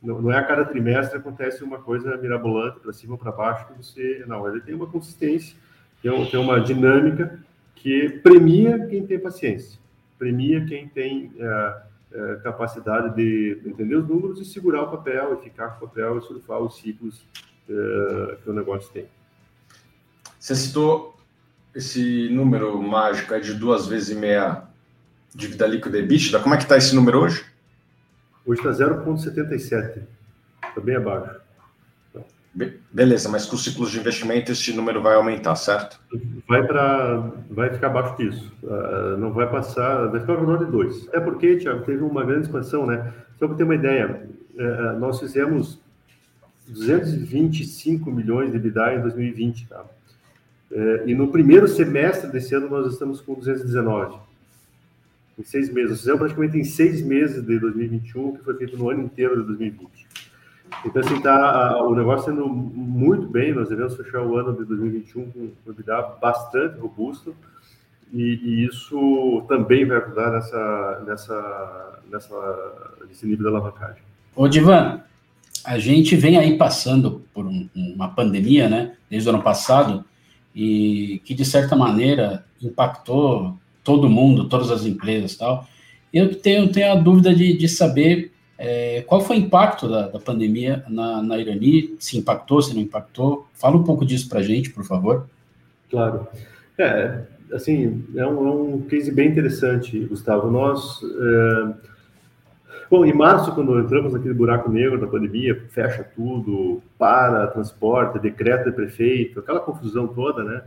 não, 0.00 0.30
é 0.30 0.38
a 0.38 0.44
cada 0.44 0.64
trimestre 0.64 1.18
acontece 1.18 1.64
uma 1.64 1.78
coisa 1.78 2.16
mirabolante 2.16 2.78
para 2.78 2.92
cima 2.92 3.14
ou 3.14 3.18
para 3.18 3.32
baixo 3.32 3.66
que 3.66 3.82
você 3.82 4.24
não, 4.28 4.48
ele 4.48 4.60
tem 4.60 4.76
uma 4.76 4.86
consistência, 4.86 5.56
tem 6.00 6.40
uma 6.40 6.60
dinâmica 6.60 7.38
que 7.74 8.08
premia 8.22 8.86
quem 8.86 9.04
tem 9.04 9.18
paciência, 9.18 9.78
premia 10.18 10.64
quem 10.64 10.88
tem 10.88 11.32
é, 11.38 11.82
é, 12.12 12.34
capacidade 12.42 13.14
de 13.14 13.60
entender 13.64 13.96
os 13.96 14.08
números 14.08 14.40
e 14.40 14.44
segurar 14.44 14.82
o 14.82 14.90
papel, 14.90 15.34
e 15.34 15.44
ficar 15.44 15.68
com 15.68 15.84
o 15.84 15.88
papel 15.88 16.18
e 16.18 16.22
surfar 16.22 16.58
os 16.60 16.76
ciclos 16.76 17.24
é, 17.68 18.36
que 18.42 18.50
o 18.50 18.52
negócio 18.52 18.90
tem. 18.92 19.06
Você 20.38 20.54
citou 20.54 21.16
esse 21.74 22.28
número 22.30 22.80
mágico 22.82 23.34
é 23.34 23.40
de 23.40 23.54
duas 23.54 23.86
vezes 23.86 24.10
e 24.10 24.14
meia 24.14 24.64
dívida 25.34 25.66
líquida 25.66 25.98
EBITDA. 25.98 26.40
Como 26.40 26.54
é 26.54 26.58
que 26.58 26.64
está 26.64 26.76
esse 26.76 26.94
número 26.94 27.20
hoje? 27.20 27.44
Hoje 28.44 28.60
está 28.60 28.72
0,77. 28.72 30.02
Está 30.68 30.80
bem 30.80 30.96
abaixo. 30.96 31.37
Beleza, 32.92 33.28
mas 33.28 33.46
com 33.46 33.56
os 33.56 33.64
ciclos 33.64 33.90
de 33.90 33.98
investimento 33.98 34.52
esse 34.52 34.72
número 34.72 35.02
vai 35.02 35.14
aumentar, 35.14 35.54
certo? 35.56 36.00
Vai 36.48 36.66
para, 36.66 37.30
vai 37.50 37.70
ficar 37.70 37.88
abaixo 37.88 38.16
disso. 38.16 38.52
Uh, 38.62 39.16
não 39.18 39.32
vai 39.32 39.48
passar, 39.48 40.06
vai 40.08 40.20
ficar 40.20 40.38
redor 40.38 40.64
de 40.64 40.70
2. 40.70 41.08
É 41.12 41.20
porque, 41.20 41.56
Tiago, 41.56 41.84
teve 41.84 42.02
uma 42.02 42.24
grande 42.24 42.46
expansão, 42.46 42.86
né? 42.86 43.12
Só 43.38 43.46
para 43.46 43.56
ter 43.56 43.64
uma 43.64 43.74
ideia, 43.74 44.22
uh, 44.54 44.98
nós 44.98 45.20
fizemos 45.20 45.78
225 46.68 48.10
milhões 48.10 48.50
de 48.50 48.56
EBITDA 48.56 48.94
em 48.94 49.02
2020, 49.02 49.68
tá? 49.68 49.84
Uh, 50.70 51.08
e 51.08 51.14
no 51.14 51.28
primeiro 51.28 51.66
semestre 51.66 52.30
desse 52.30 52.54
ano 52.54 52.68
nós 52.68 52.92
estamos 52.92 53.20
com 53.20 53.34
219 53.34 54.18
em 55.38 55.44
seis 55.44 55.72
meses. 55.72 56.00
Fizemos 56.00 56.18
praticamente 56.18 56.58
em 56.58 56.64
seis 56.64 57.00
meses 57.00 57.44
de 57.44 57.58
2021, 57.58 58.36
que 58.36 58.44
foi 58.44 58.54
feito 58.54 58.76
no 58.76 58.90
ano 58.90 59.04
inteiro 59.04 59.40
de 59.40 59.46
2020. 59.46 60.08
Então, 60.84 61.02
assim, 61.02 61.20
tá 61.20 61.82
o 61.82 61.94
negócio 61.94 62.26
sendo 62.26 62.46
muito 62.48 63.26
bem. 63.26 63.52
Nós 63.52 63.68
devemos 63.68 63.96
fechar 63.96 64.22
o 64.22 64.36
ano 64.36 64.56
de 64.56 64.64
2021 64.64 65.30
com 65.30 65.38
um 65.40 65.52
EBITDA 65.66 66.02
bastante 66.20 66.78
robusto. 66.78 67.34
E, 68.12 68.22
e, 68.22 68.66
isso 68.66 69.44
também 69.48 69.84
vai 69.84 69.98
ajudar 69.98 70.32
nessa, 70.32 71.04
nessa, 71.06 72.00
nessa, 72.10 72.94
nesse 73.06 73.26
nível 73.26 73.50
de 73.50 73.56
alavancagem. 73.56 74.02
Ô, 74.34 74.48
Divan, 74.48 75.02
a 75.64 75.78
gente 75.78 76.16
vem 76.16 76.38
aí 76.38 76.56
passando 76.56 77.22
por 77.34 77.44
um, 77.44 77.68
uma 77.74 78.08
pandemia, 78.08 78.68
né, 78.68 78.94
desde 79.10 79.28
o 79.28 79.32
ano 79.34 79.42
passado, 79.42 80.04
e 80.54 81.20
que, 81.24 81.34
de 81.34 81.44
certa 81.44 81.76
maneira, 81.76 82.44
impactou 82.62 83.58
todo 83.84 84.08
mundo, 84.08 84.48
todas 84.48 84.70
as 84.70 84.86
empresas 84.86 85.36
tal. 85.36 85.66
Eu 86.12 86.34
tenho, 86.34 86.72
tenho 86.72 86.92
a 86.92 86.94
dúvida 86.94 87.34
de, 87.34 87.56
de 87.56 87.68
saber 87.68 88.32
é, 88.58 89.02
qual 89.06 89.20
foi 89.20 89.36
o 89.36 89.40
impacto 89.40 89.88
da, 89.88 90.08
da 90.08 90.18
pandemia 90.18 90.84
na, 90.88 91.22
na 91.22 91.38
Irani, 91.38 91.94
se 92.00 92.18
impactou, 92.18 92.60
se 92.60 92.74
não 92.74 92.82
impactou. 92.82 93.46
Fala 93.54 93.76
um 93.76 93.84
pouco 93.84 94.04
disso 94.04 94.28
para 94.28 94.40
a 94.40 94.42
gente, 94.42 94.70
por 94.70 94.84
favor. 94.84 95.26
Claro. 95.88 96.26
É, 96.76 97.20
assim, 97.52 98.04
é 98.16 98.26
um, 98.26 98.48
é 98.48 98.50
um 98.50 98.80
case 98.82 99.12
bem 99.12 99.28
interessante, 99.28 99.96
Gustavo. 100.06 100.50
Nós, 100.50 101.00
é... 101.02 101.74
bom, 102.90 103.04
em 103.04 103.12
março, 103.12 103.54
quando 103.54 103.78
entramos 103.78 104.12
naquele 104.12 104.34
buraco 104.34 104.68
negro 104.68 105.00
da 105.00 105.06
pandemia, 105.06 105.64
fecha 105.70 106.02
tudo, 106.02 106.82
para 106.98 107.46
transporte, 107.46 108.18
decreto 108.18 108.70
de 108.70 108.72
prefeito, 108.72 109.38
aquela 109.38 109.60
confusão 109.60 110.08
toda, 110.08 110.42
né? 110.42 110.62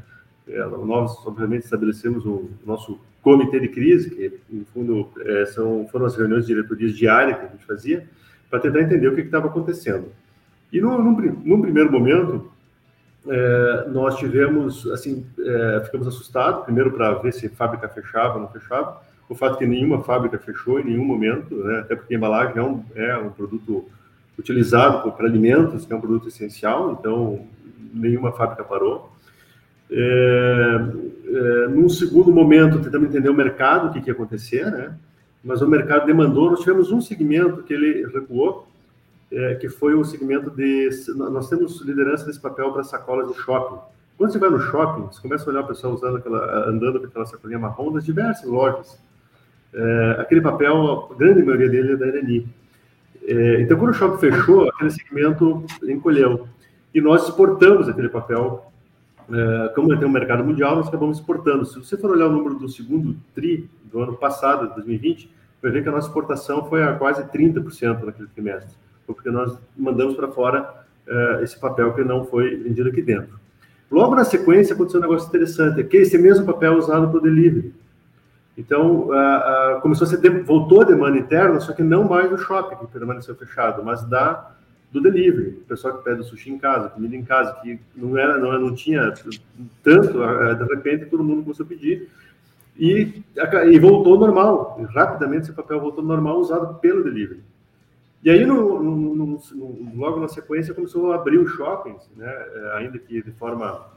É, 0.47 0.65
nós, 0.65 1.15
obviamente, 1.25 1.65
estabelecemos 1.65 2.25
o 2.25 2.49
nosso 2.65 2.99
comitê 3.21 3.59
de 3.59 3.67
crise, 3.67 4.09
que, 4.09 4.39
no 4.49 4.65
fundo, 4.65 5.09
é, 5.19 5.45
são, 5.45 5.87
foram 5.91 6.05
as 6.05 6.15
reuniões 6.15 6.45
de 6.45 6.53
diretorias 6.53 6.95
diárias 6.95 7.37
que 7.37 7.45
a 7.45 7.49
gente 7.49 7.65
fazia, 7.65 8.07
para 8.49 8.59
tentar 8.59 8.81
entender 8.81 9.07
o 9.07 9.15
que 9.15 9.21
estava 9.21 9.47
acontecendo. 9.47 10.07
E, 10.71 10.81
num, 10.81 11.61
primeiro 11.61 11.91
momento, 11.91 12.51
é, 13.27 13.85
nós 13.89 14.17
tivemos, 14.17 14.87
assim, 14.87 15.25
é, 15.39 15.81
ficamos 15.85 16.07
assustados, 16.07 16.63
primeiro 16.63 16.91
para 16.91 17.13
ver 17.15 17.33
se 17.33 17.47
fábrica 17.49 17.87
fechava 17.87 18.35
ou 18.35 18.41
não 18.41 18.47
fechava, 18.49 19.01
o 19.29 19.35
fato 19.35 19.57
que 19.57 19.65
nenhuma 19.65 20.03
fábrica 20.03 20.37
fechou 20.37 20.79
em 20.79 20.85
nenhum 20.85 21.05
momento, 21.05 21.55
né, 21.55 21.79
até 21.79 21.95
porque 21.95 22.13
a 22.13 22.17
embalagem 22.17 22.57
é 22.57 22.61
um, 22.61 22.83
é 22.95 23.17
um 23.17 23.29
produto 23.29 23.85
utilizado 24.37 25.09
para 25.11 25.25
alimentos, 25.25 25.85
que 25.85 25.93
é 25.93 25.95
um 25.95 26.01
produto 26.01 26.27
essencial, 26.27 26.97
então 26.99 27.45
nenhuma 27.93 28.31
fábrica 28.31 28.63
parou. 28.63 29.11
É, 29.89 30.79
é, 31.33 31.67
num 31.69 31.87
segundo 31.87 32.31
momento, 32.31 32.81
tentamos 32.81 33.07
entender 33.07 33.29
o 33.29 33.33
mercado, 33.33 33.87
o 33.87 33.93
que, 33.93 34.01
que 34.01 34.09
ia 34.09 34.13
acontecer, 34.13 34.69
né? 34.69 34.93
Mas 35.43 35.61
o 35.61 35.67
mercado 35.67 36.05
demandou. 36.05 36.51
Nós 36.51 36.59
tivemos 36.59 36.91
um 36.91 36.99
segmento 36.99 37.63
que 37.63 37.73
ele 37.73 38.05
recuou, 38.07 38.67
é, 39.31 39.55
que 39.55 39.69
foi 39.69 39.95
o 39.95 40.03
segmento 40.03 40.51
de. 40.51 40.89
Nós 41.15 41.49
temos 41.49 41.81
liderança 41.81 42.25
desse 42.25 42.39
papel 42.39 42.71
para 42.71 42.83
sacolas 42.83 43.27
de 43.29 43.41
shopping. 43.41 43.79
Quando 44.17 44.31
você 44.31 44.39
vai 44.39 44.49
no 44.49 44.59
shopping, 44.59 45.07
você 45.07 45.21
começa 45.21 45.49
a 45.49 45.53
olhar 45.53 45.61
o 45.61 45.67
pessoal 45.67 45.93
usando 45.93 46.17
aquela, 46.17 46.69
andando 46.69 46.99
com 46.99 47.07
aquela 47.07 47.25
sacolinha 47.25 47.59
marrom 47.59 47.91
das 47.91 48.05
diversas 48.05 48.47
lojas. 48.47 48.99
É, 49.73 50.17
aquele 50.19 50.41
papel, 50.41 51.09
a 51.11 51.15
grande 51.15 51.41
maioria 51.43 51.69
dele 51.69 51.93
é 51.93 51.95
da 51.95 52.07
Irani. 52.07 52.47
É, 53.23 53.61
então, 53.61 53.77
quando 53.77 53.91
o 53.91 53.93
shopping 53.93 54.19
fechou, 54.19 54.69
aquele 54.69 54.91
segmento 54.91 55.63
encolheu. 55.83 56.47
E 56.93 56.99
nós 56.99 57.23
exportamos 57.23 57.87
aquele 57.87 58.09
papel 58.09 58.70
como 59.75 59.97
tem 59.97 60.07
um 60.07 60.11
mercado 60.11 60.43
mundial, 60.43 60.75
nós 60.75 60.87
acabamos 60.87 61.17
exportando. 61.19 61.65
Se 61.65 61.79
você 61.79 61.97
for 61.97 62.11
olhar 62.11 62.27
o 62.27 62.31
número 62.31 62.55
do 62.55 62.67
segundo 62.67 63.15
TRI 63.33 63.69
do 63.91 64.01
ano 64.01 64.15
passado, 64.15 64.73
2020, 64.75 65.29
vai 65.61 65.71
ver 65.71 65.83
que 65.83 65.89
a 65.89 65.91
nossa 65.91 66.07
exportação 66.07 66.65
foi 66.65 66.83
a 66.83 66.93
quase 66.93 67.23
30% 67.23 68.03
naquele 68.03 68.27
trimestre, 68.29 68.75
porque 69.05 69.29
nós 69.29 69.57
mandamos 69.77 70.15
para 70.15 70.27
fora 70.29 70.85
uh, 71.07 71.43
esse 71.43 71.59
papel 71.59 71.93
que 71.93 72.03
não 72.03 72.25
foi 72.25 72.55
vendido 72.55 72.89
aqui 72.89 73.01
dentro. 73.01 73.39
Logo 73.89 74.15
na 74.15 74.23
sequência, 74.23 74.73
aconteceu 74.73 74.99
um 74.99 75.03
negócio 75.03 75.27
interessante, 75.27 75.83
que 75.83 75.97
esse 75.97 76.17
mesmo 76.17 76.45
papel 76.45 76.73
é 76.73 76.77
usado 76.77 77.09
para 77.09 77.17
o 77.17 77.21
delivery. 77.21 77.73
Então, 78.57 79.09
uh, 79.09 79.77
uh, 79.77 79.81
começou 79.81 80.05
a 80.05 80.09
ser, 80.09 80.43
voltou 80.43 80.81
a 80.81 80.85
demanda 80.85 81.17
interna, 81.17 81.59
só 81.59 81.73
que 81.73 81.83
não 81.83 82.07
mais 82.07 82.29
do 82.29 82.37
shopping, 82.37 82.75
que 82.75 82.87
permaneceu 82.87 83.35
fechado, 83.35 83.83
mas 83.83 84.03
da 84.03 84.51
do 84.91 85.01
delivery, 85.01 85.49
o 85.49 85.65
pessoal 85.65 85.97
que 85.97 86.03
pede 86.03 86.19
o 86.19 86.23
sushi 86.23 86.51
em 86.51 86.57
casa, 86.57 86.89
comida 86.89 87.15
em 87.15 87.23
casa, 87.23 87.53
que 87.61 87.79
não 87.95 88.17
era, 88.17 88.37
não, 88.37 88.59
não 88.59 88.75
tinha 88.75 89.13
tanto, 89.81 90.21
eh, 90.21 90.55
de 90.55 90.63
repente 90.65 91.05
todo 91.05 91.23
mundo 91.23 91.43
começou 91.43 91.65
a 91.65 91.69
pedir 91.69 92.09
e, 92.77 93.23
e 93.71 93.79
voltou 93.79 94.19
normal, 94.19 94.81
rapidamente 94.93 95.43
esse 95.43 95.53
papel 95.53 95.79
voltou 95.79 96.03
normal 96.03 96.39
usado 96.39 96.75
pelo 96.79 97.03
delivery. 97.03 97.41
E 98.23 98.29
aí, 98.29 98.45
no, 98.45 98.83
no, 98.83 99.15
no, 99.15 99.41
logo 99.95 100.19
na 100.19 100.27
sequência, 100.27 100.73
começou 100.73 101.11
a 101.11 101.15
abrir 101.15 101.37
os 101.37 101.51
shoppings, 101.51 102.09
né, 102.17 102.27
eh, 102.27 102.71
ainda 102.75 102.99
que 102.99 103.21
de 103.21 103.31
forma 103.31 103.87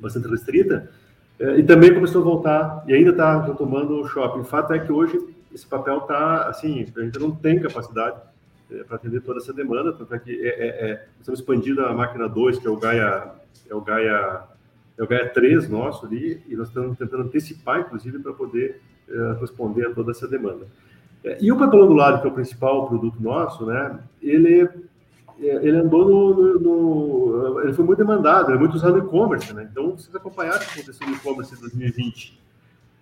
bastante 0.00 0.26
restrita, 0.26 0.90
eh, 1.38 1.60
e 1.60 1.62
também 1.62 1.94
começou 1.94 2.22
a 2.22 2.24
voltar, 2.24 2.84
e 2.88 2.92
ainda 2.92 3.10
está 3.10 3.40
retomando 3.40 4.00
o 4.00 4.08
shopping. 4.08 4.40
O 4.40 4.44
fato 4.44 4.72
é 4.72 4.80
que 4.80 4.92
hoje 4.92 5.18
esse 5.54 5.66
papel 5.66 5.98
está, 5.98 6.48
assim, 6.48 6.86
a 6.96 7.00
gente 7.02 7.18
não 7.20 7.30
tem 7.30 7.60
capacidade 7.60 8.16
para 8.86 8.96
atender 8.96 9.20
toda 9.20 9.38
essa 9.38 9.52
demanda, 9.52 9.92
tanto 9.92 10.14
é 10.14 10.18
que 10.18 10.30
é, 10.30 10.48
é, 10.48 10.90
é 10.90 11.06
estamos 11.20 11.40
expandindo 11.40 11.84
a 11.84 11.92
máquina 11.92 12.28
2, 12.28 12.58
que 12.58 12.66
é 12.66 12.70
o 12.70 12.76
Gaia, 12.76 13.32
é 13.68 13.74
o 13.74 13.80
Gaia, 13.80 14.42
é 14.96 15.02
o 15.02 15.06
Gaia 15.06 15.28
3 15.28 15.68
nosso 15.68 16.06
ali, 16.06 16.42
e 16.48 16.56
nós 16.56 16.68
estamos 16.68 16.96
tentando 16.96 17.24
antecipar, 17.24 17.80
inclusive, 17.80 18.18
para 18.18 18.32
poder 18.32 18.80
é, 19.08 19.36
responder 19.40 19.86
a 19.86 19.94
toda 19.94 20.12
essa 20.12 20.26
demanda. 20.26 20.66
É, 21.22 21.38
e 21.40 21.52
o 21.52 21.58
papelão 21.58 21.86
do 21.86 21.94
lado, 21.94 22.20
que 22.20 22.26
é 22.26 22.30
o 22.30 22.34
principal 22.34 22.88
produto 22.88 23.22
nosso, 23.22 23.66
né, 23.66 23.98
ele, 24.22 24.68
ele 25.38 25.76
andou 25.76 26.08
no, 26.08 26.58
no, 26.58 26.58
no 26.58 27.60
ele 27.60 27.72
foi 27.72 27.84
muito 27.84 27.98
demandado, 27.98 28.48
ele 28.48 28.56
é 28.56 28.60
muito 28.60 28.74
usado 28.74 28.96
no 28.96 29.06
e-commerce, 29.06 29.52
né, 29.52 29.68
então 29.70 29.96
vocês 29.96 30.14
acompanharam 30.14 30.58
o 30.58 30.66
que 30.66 30.80
aconteceu 30.80 31.06
no 31.06 31.14
e-commerce 31.14 31.54
em 31.54 31.60
2020, 31.60 32.43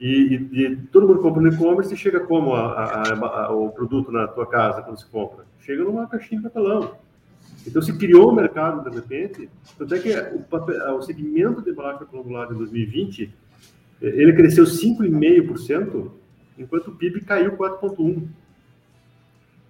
e, 0.02 0.48
e, 0.52 0.66
e, 0.66 0.76
todo 0.90 1.06
mundo 1.06 1.22
compra 1.22 1.40
no 1.40 1.48
e-commerce 1.48 1.94
e 1.94 1.96
chega 1.96 2.18
como 2.18 2.54
a, 2.54 2.72
a, 2.72 3.44
a, 3.44 3.52
o 3.52 3.70
produto 3.70 4.10
na 4.10 4.26
tua 4.26 4.46
casa 4.46 4.82
quando 4.82 4.98
se 4.98 5.06
compra? 5.06 5.44
Chega 5.60 5.84
numa 5.84 6.08
caixinha 6.08 6.40
de 6.40 6.48
papelão. 6.48 6.96
Então 7.64 7.80
se 7.80 7.96
criou 7.96 8.30
o 8.30 8.34
mercado 8.34 8.90
de 8.90 8.96
repente, 8.96 9.48
tanto 9.78 9.94
é 9.94 9.98
que 10.00 10.12
o, 10.34 10.40
papel, 10.40 10.96
o 10.96 11.02
segmento 11.02 11.62
de 11.62 11.70
embalagem 11.70 12.00
quadrangular 12.00 12.50
em 12.50 12.56
2020 12.56 13.32
ele 14.00 14.32
cresceu 14.32 14.64
5,5%, 14.64 16.10
enquanto 16.58 16.88
o 16.88 16.96
PIB 16.96 17.20
caiu 17.20 17.56
4,1%. 17.56 18.26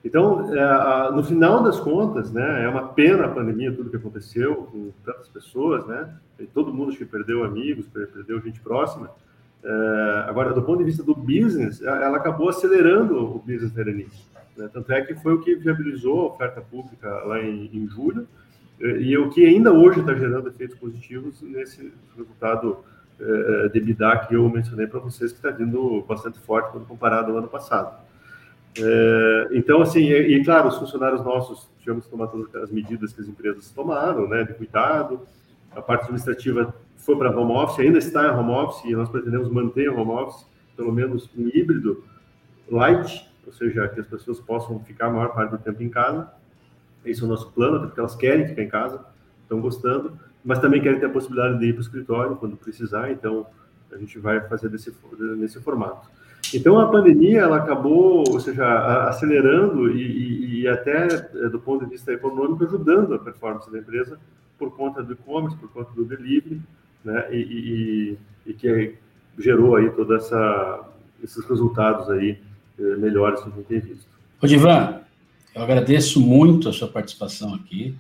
Então, 0.03 0.53
é, 0.53 1.13
no 1.13 1.23
final 1.23 1.63
das 1.63 1.79
contas, 1.79 2.33
né, 2.33 2.65
é 2.65 2.69
uma 2.69 2.89
pena 2.89 3.27
a 3.27 3.29
pandemia, 3.29 3.71
tudo 3.71 3.91
que 3.91 3.97
aconteceu 3.97 4.67
com 4.73 4.91
tantas 5.05 5.29
pessoas, 5.29 5.87
né, 5.87 6.13
todo 6.55 6.73
mundo 6.73 6.97
que 6.97 7.05
perdeu 7.05 7.45
amigos, 7.45 7.87
perdeu 7.87 8.41
gente 8.41 8.61
próxima, 8.61 9.11
é, 9.65 10.25
agora, 10.29 10.53
do 10.53 10.63
ponto 10.63 10.79
de 10.79 10.85
vista 10.85 11.03
do 11.03 11.15
business, 11.15 11.81
ela 11.83 12.17
acabou 12.17 12.49
acelerando 12.49 13.37
o 13.37 13.39
business 13.39 13.73
da. 13.73 13.85
Né? 13.85 14.69
Tanto 14.73 14.93
é 14.93 15.03
que 15.03 15.15
foi 15.15 15.35
o 15.35 15.41
que 15.41 15.55
viabilizou 15.55 16.21
a 16.21 16.27
oferta 16.35 16.61
pública 16.61 17.09
lá 17.25 17.41
em, 17.41 17.71
em 17.73 17.89
julho, 17.89 18.27
e 18.81 19.17
o 19.17 19.31
que 19.31 19.47
ainda 19.47 19.73
hoje 19.73 20.01
está 20.01 20.13
gerando 20.15 20.49
efeitos 20.49 20.77
positivos 20.77 21.41
nesse 21.41 21.93
resultado 22.17 22.79
é, 23.21 23.69
de 23.69 23.79
EBITDA 23.79 24.27
que 24.27 24.35
eu 24.35 24.49
mencionei 24.49 24.89
para 24.89 24.99
vocês, 24.99 25.31
que 25.31 25.39
está 25.39 25.51
vindo 25.51 26.03
bastante 26.03 26.41
forte 26.41 26.73
quando 26.73 26.87
comparado 26.87 27.31
ao 27.31 27.39
ano 27.39 27.47
passado. 27.47 28.03
É, 28.77 29.49
então, 29.53 29.83
assim, 29.83 30.01
e, 30.01 30.39
e, 30.39 30.45
claro, 30.45 30.69
os 30.69 30.79
funcionários 30.79 31.23
nossos 31.23 31.71
tivemos 31.79 32.07
que 32.07 32.11
tomar 32.11 32.27
todas 32.27 32.53
as 32.57 32.71
medidas 32.71 33.13
que 33.13 33.21
as 33.21 33.29
empresas 33.29 33.71
tomaram, 33.71 34.27
né, 34.27 34.43
de 34.43 34.55
cuidado. 34.55 35.21
A 35.71 35.81
parte 35.81 36.03
administrativa 36.03 36.75
foi 37.03 37.17
para 37.17 37.37
home 37.37 37.53
office, 37.53 37.81
ainda 37.81 37.99
está 37.99 38.29
em 38.29 38.31
home 38.31 38.53
office, 38.53 38.85
e 38.85 38.95
nós 38.95 39.09
pretendemos 39.09 39.49
manter 39.51 39.91
o 39.91 40.01
home 40.01 40.13
office, 40.13 40.47
pelo 40.77 40.93
menos 40.93 41.29
um 41.37 41.49
híbrido 41.49 42.05
light, 42.71 43.29
ou 43.45 43.53
seja, 43.53 43.89
que 43.89 44.01
as 44.01 44.07
pessoas 44.07 44.39
possam 44.39 44.79
ficar 44.81 45.07
a 45.07 45.11
maior 45.11 45.35
parte 45.35 45.51
do 45.51 45.59
tempo 45.59 45.83
em 45.83 45.89
casa. 45.89 46.31
Esse 47.05 47.21
é 47.21 47.25
o 47.25 47.29
nosso 47.29 47.51
plano, 47.51 47.81
porque 47.81 47.99
elas 47.99 48.15
querem 48.15 48.47
ficar 48.47 48.63
em 48.63 48.69
casa, 48.69 49.05
estão 49.43 49.61
gostando, 49.61 50.17
mas 50.45 50.61
também 50.61 50.81
querem 50.81 51.01
ter 51.01 51.07
a 51.07 51.11
possibilidade 51.11 51.59
de 51.59 51.67
ir 51.67 51.73
para 51.73 51.81
o 51.81 51.83
escritório 51.83 52.37
quando 52.37 52.57
precisar, 52.57 53.11
então 53.11 53.47
a 53.91 53.97
gente 53.99 54.19
vai 54.21 54.41
fazer 54.49 54.69
desse, 54.69 54.95
nesse 55.37 55.61
formato. 55.61 56.09
Então 56.55 56.79
a 56.79 56.89
pandemia 56.89 57.41
ela 57.41 57.57
acabou, 57.57 58.25
ou 58.29 58.39
seja, 58.39 59.09
acelerando 59.09 59.91
e, 59.91 60.03
e, 60.03 60.61
e, 60.61 60.69
até 60.69 61.07
eh, 61.07 61.49
do 61.49 61.59
ponto 61.59 61.85
de 61.85 61.91
vista 61.91 62.13
econômico 62.13 62.65
ajudando 62.65 63.15
a 63.15 63.19
performance 63.19 63.71
da 63.71 63.79
empresa 63.79 64.19
por 64.59 64.77
conta 64.77 65.03
do 65.03 65.13
e-commerce, 65.13 65.57
por 65.57 65.71
conta 65.71 65.93
do 65.95 66.05
delivery, 66.05 66.61
né? 67.05 67.27
E, 67.33 68.17
e 68.47 68.53
que 68.55 68.95
gerou 69.39 69.77
aí 69.77 69.91
toda 69.91 70.17
essa 70.17 70.89
esses 71.23 71.45
resultados 71.47 72.11
aí 72.11 72.39
eh, 72.79 72.97
melhores 72.97 73.41
que 73.41 73.49
a 73.49 73.53
gente 73.53 73.67
tem 73.67 73.81
visto. 73.81 74.07
Ô, 74.41 74.47
Divan, 74.47 75.01
eu 75.55 75.63
agradeço 75.63 76.21
muito 76.21 76.69
a 76.69 76.73
sua 76.73 76.89
participação 76.89 77.55
aqui. 77.55 77.95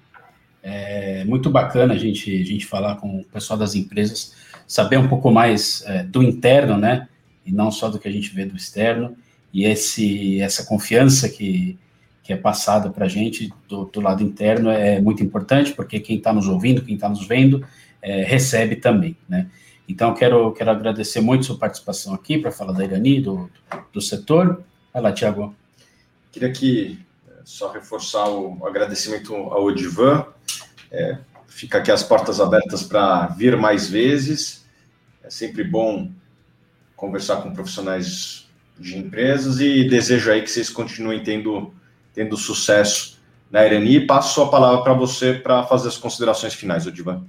É 0.62 1.24
muito 1.24 1.50
bacana 1.50 1.94
a 1.94 1.98
gente, 1.98 2.40
a 2.40 2.44
gente 2.44 2.66
falar 2.66 2.96
com 2.96 3.20
o 3.20 3.24
pessoal 3.24 3.58
das 3.58 3.74
empresas, 3.74 4.34
saber 4.66 4.96
um 4.96 5.08
pouco 5.08 5.30
mais 5.30 5.84
é, 5.86 6.02
do 6.02 6.22
interno, 6.22 6.76
né? 6.76 7.08
E 7.44 7.52
não 7.52 7.70
só 7.70 7.88
do 7.88 7.98
que 7.98 8.08
a 8.08 8.12
gente 8.12 8.34
vê 8.34 8.44
do 8.44 8.56
externo. 8.56 9.16
E 9.52 9.64
esse, 9.64 10.40
essa 10.40 10.64
confiança 10.64 11.28
que, 11.28 11.78
que 12.22 12.32
é 12.32 12.36
passada 12.36 12.90
para 12.90 13.06
a 13.06 13.08
gente 13.08 13.52
do, 13.68 13.84
do, 13.84 14.00
lado 14.00 14.22
interno 14.22 14.70
é 14.70 15.00
muito 15.00 15.22
importante, 15.22 15.72
porque 15.72 16.00
quem 16.00 16.16
está 16.16 16.32
nos 16.32 16.48
ouvindo, 16.48 16.82
quem 16.82 16.94
está 16.94 17.08
nos 17.08 17.26
vendo, 17.26 17.64
é, 18.02 18.22
recebe 18.24 18.76
também, 18.76 19.16
né? 19.28 19.48
Então, 19.88 20.14
quero, 20.14 20.52
quero 20.52 20.70
agradecer 20.70 21.20
muito 21.20 21.46
sua 21.46 21.58
participação 21.58 22.14
aqui 22.14 22.38
para 22.38 22.50
falar 22.50 22.72
da 22.72 22.84
Irani, 22.84 23.20
do, 23.20 23.50
do 23.92 24.00
setor. 24.00 24.62
Vai 24.92 25.02
lá, 25.02 25.12
Tiago. 25.12 25.54
Queria 26.30 26.48
aqui 26.48 26.98
é, 27.28 27.32
só 27.44 27.70
reforçar 27.70 28.28
o 28.28 28.66
agradecimento 28.66 29.34
ao 29.34 29.64
Odivan. 29.64 30.26
É, 30.90 31.18
fica 31.46 31.78
aqui 31.78 31.90
as 31.90 32.02
portas 32.02 32.40
abertas 32.40 32.82
para 32.82 33.26
vir 33.28 33.56
mais 33.56 33.88
vezes. 33.88 34.64
É 35.22 35.30
sempre 35.30 35.62
bom 35.62 36.10
conversar 36.96 37.42
com 37.42 37.52
profissionais 37.52 38.48
de 38.78 38.96
empresas 38.96 39.60
e 39.60 39.88
desejo 39.88 40.30
aí 40.30 40.42
que 40.42 40.50
vocês 40.50 40.70
continuem 40.70 41.22
tendo, 41.22 41.74
tendo 42.14 42.36
sucesso 42.36 43.20
na 43.50 43.66
Irani. 43.66 44.06
Passo 44.06 44.42
a 44.42 44.48
palavra 44.48 44.82
para 44.82 44.94
você 44.94 45.34
para 45.34 45.64
fazer 45.64 45.88
as 45.88 45.98
considerações 45.98 46.54
finais, 46.54 46.86
Odivan. 46.86 47.26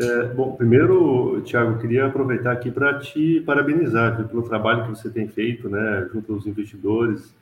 É, 0.00 0.22
bom, 0.26 0.54
primeiro, 0.54 1.42
Tiago, 1.44 1.80
queria 1.80 2.06
aproveitar 2.06 2.52
aqui 2.52 2.70
para 2.70 3.00
te 3.00 3.40
parabenizar 3.40 4.16
viu, 4.16 4.28
pelo 4.28 4.48
trabalho 4.48 4.84
que 4.84 4.90
você 4.90 5.10
tem 5.10 5.26
feito, 5.26 5.68
né, 5.68 6.08
junto 6.12 6.34
aos 6.34 6.46
investidores 6.46 7.34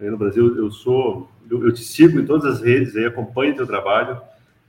aí 0.00 0.08
no 0.08 0.16
Brasil. 0.16 0.56
Eu 0.56 0.70
sou, 0.70 1.28
eu, 1.50 1.66
eu 1.66 1.72
te 1.72 1.82
sigo 1.82 2.20
em 2.20 2.24
todas 2.24 2.44
as 2.44 2.62
redes, 2.62 2.94
aí 2.94 3.04
acompanho 3.04 3.56
teu 3.56 3.66
trabalho, 3.66 4.20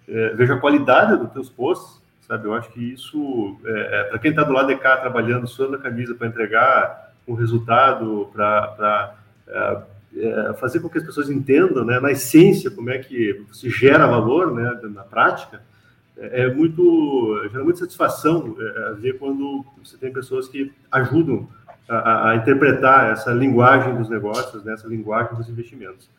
é, 0.09 0.29
vejo 0.29 0.53
a 0.53 0.59
qualidade 0.59 1.17
dos 1.17 1.31
teus 1.33 1.47
posts, 1.47 2.01
sabe? 2.27 2.47
Eu 2.47 2.53
acho 2.55 2.71
que 2.71 2.93
isso, 2.93 3.59
é, 3.63 3.99
é 3.99 4.03
para 4.05 4.17
quem 4.17 4.31
está 4.31 4.41
do 4.41 4.51
lado 4.51 4.69
de 4.69 4.77
cá 4.77 4.97
trabalhando, 4.97 5.45
suando 5.45 5.75
a 5.75 5.79
camisa 5.79 6.15
para 6.15 6.27
entregar 6.27 7.13
um 7.27 7.35
resultado, 7.35 8.27
para 8.33 9.13
é, 9.47 9.77
é, 10.17 10.53
fazer 10.53 10.79
com 10.79 10.89
que 10.89 10.97
as 10.97 11.03
pessoas 11.03 11.29
entendam, 11.29 11.85
né, 11.85 11.99
na 11.99 12.11
essência, 12.11 12.71
como 12.71 12.89
é 12.89 12.97
que 12.97 13.45
se 13.53 13.69
gera 13.69 14.07
valor, 14.07 14.51
né, 14.51 14.79
na 14.91 15.03
prática 15.03 15.61
é, 16.17 16.43
é 16.43 16.53
muito, 16.53 17.47
gera 17.51 17.63
muita 17.63 17.79
satisfação 17.79 18.55
é, 18.59 18.93
ver 18.93 19.17
quando 19.17 19.65
você 19.83 19.97
tem 19.97 20.11
pessoas 20.11 20.47
que 20.47 20.71
ajudam 20.91 21.47
a, 21.87 22.29
a, 22.29 22.35
interpretar 22.35 23.11
essa 23.11 23.31
linguagem 23.31 23.95
dos 23.95 24.09
negócios, 24.09 24.63
né, 24.63 24.73
essa 24.73 24.87
linguagem 24.87 25.35
dos 25.35 25.49
investimentos. 25.49 26.09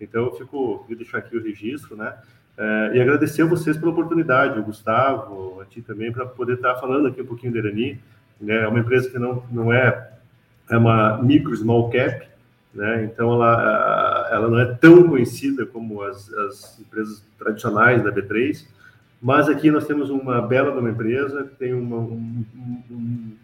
Então, 0.00 0.26
eu 0.26 0.32
fico, 0.32 0.84
vou 0.86 0.96
deixar 0.96 1.18
aqui 1.18 1.36
o 1.36 1.42
registro, 1.42 1.96
né, 1.96 2.14
é, 2.56 2.92
e 2.94 3.00
agradecer 3.00 3.42
a 3.42 3.46
vocês 3.46 3.76
pela 3.76 3.92
oportunidade, 3.92 4.58
o 4.58 4.62
Gustavo, 4.62 5.60
a 5.60 5.64
ti 5.64 5.82
também, 5.82 6.12
para 6.12 6.26
poder 6.26 6.54
estar 6.54 6.76
falando 6.76 7.08
aqui 7.08 7.20
um 7.20 7.26
pouquinho 7.26 7.52
da 7.52 7.58
Irani. 7.58 8.00
Né, 8.40 8.62
é 8.62 8.68
uma 8.68 8.78
empresa 8.78 9.10
que 9.10 9.18
não, 9.18 9.42
não 9.50 9.72
é, 9.72 10.10
é 10.70 10.76
uma 10.76 11.22
micro, 11.22 11.56
small 11.56 11.90
cap, 11.90 12.28
né, 12.74 13.04
então 13.04 13.32
ela, 13.32 14.28
ela 14.30 14.48
não 14.48 14.58
é 14.58 14.66
tão 14.74 15.08
conhecida 15.08 15.64
como 15.64 16.02
as, 16.02 16.32
as 16.32 16.78
empresas 16.78 17.24
tradicionais 17.38 18.04
da 18.04 18.12
B3, 18.12 18.66
mas 19.26 19.48
aqui 19.48 19.72
nós 19.72 19.84
temos 19.88 20.08
uma 20.08 20.40
bela 20.40 20.70
de 20.70 20.78
uma 20.78 20.88
empresa 20.88 21.42
que 21.42 21.56
tem 21.56 21.74
uma, 21.74 21.96
um, 21.96 22.44
um, 22.88 23.36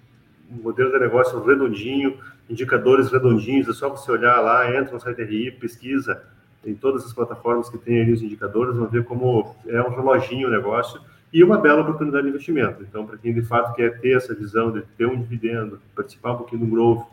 um, 0.49 0.63
modelo 0.63 0.93
de 0.93 0.99
negócio 1.01 1.43
redondinho, 1.43 2.19
indicadores 2.49 3.11
redondinhos, 3.11 3.69
é 3.69 3.73
só 3.73 3.89
você 3.89 4.13
olhar 4.13 4.39
lá, 4.39 4.73
entra 4.73 4.93
no 4.93 5.01
site 5.01 5.25
RI, 5.25 5.51
pesquisa 5.51 6.23
em 6.65 6.73
todas 6.73 7.05
as 7.05 7.13
plataformas 7.13 7.69
que 7.69 7.79
tem 7.79 8.01
ali 8.01 8.13
os 8.13 8.23
indicadores, 8.23 8.77
vão 8.77 8.87
ver 8.87 9.03
como 9.03 9.57
é 9.67 9.83
um 9.83 9.91
reloginho 9.91 10.47
o 10.47 10.51
negócio 10.53 11.01
e 11.33 11.43
uma 11.43 11.59
bela 11.59 11.81
oportunidade 11.81 12.23
de 12.23 12.29
investimento. 12.29 12.85
Então, 12.89 13.05
para 13.05 13.19
quem 13.19 13.35
de 13.35 13.43
fato 13.43 13.75
quer 13.75 13.99
ter 13.99 14.17
essa 14.17 14.33
visão 14.37 14.71
de 14.71 14.83
ter 14.97 15.07
um 15.07 15.21
dividendo, 15.21 15.81
participar 15.97 16.35
um 16.35 16.37
pouquinho 16.37 16.65
do 16.65 16.71
growth, 16.71 17.05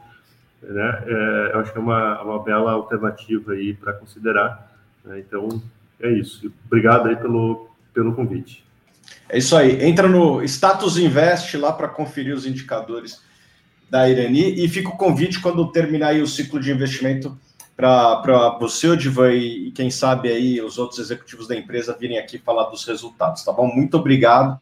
né, 0.61 1.03
é, 1.07 1.51
eu 1.55 1.59
acho 1.61 1.71
que 1.71 1.77
é 1.79 1.81
uma, 1.81 2.21
uma 2.21 2.43
bela 2.43 2.73
alternativa 2.73 3.53
aí 3.53 3.73
para 3.73 3.93
considerar. 3.93 4.71
Né? 5.03 5.21
Então, 5.21 5.59
é 5.99 6.11
isso. 6.11 6.53
Obrigado 6.67 7.07
aí 7.07 7.15
pelo, 7.15 7.68
pelo 7.93 8.13
convite. 8.13 8.63
É 9.27 9.37
isso 9.37 9.55
aí. 9.55 9.83
Entra 9.85 10.07
no 10.07 10.43
Status 10.43 10.97
Invest 10.97 11.55
lá 11.57 11.71
para 11.71 11.87
conferir 11.87 12.33
os 12.33 12.45
indicadores 12.45 13.21
da 13.89 14.09
Irani 14.09 14.63
e 14.63 14.67
fica 14.67 14.89
o 14.89 14.97
convite 14.97 15.39
quando 15.39 15.71
terminar 15.71 16.15
o 16.15 16.27
ciclo 16.27 16.59
de 16.59 16.71
investimento 16.71 17.37
para 17.75 18.57
você, 18.59 18.89
Odivan, 18.89 19.33
e 19.33 19.71
quem 19.71 19.89
sabe 19.89 20.29
aí 20.29 20.61
os 20.61 20.77
outros 20.77 20.99
executivos 20.99 21.47
da 21.47 21.55
empresa 21.55 21.95
virem 21.97 22.19
aqui 22.19 22.37
falar 22.37 22.65
dos 22.65 22.85
resultados, 22.85 23.43
tá 23.43 23.53
bom? 23.53 23.67
Muito 23.73 23.95
obrigado. 23.95 24.59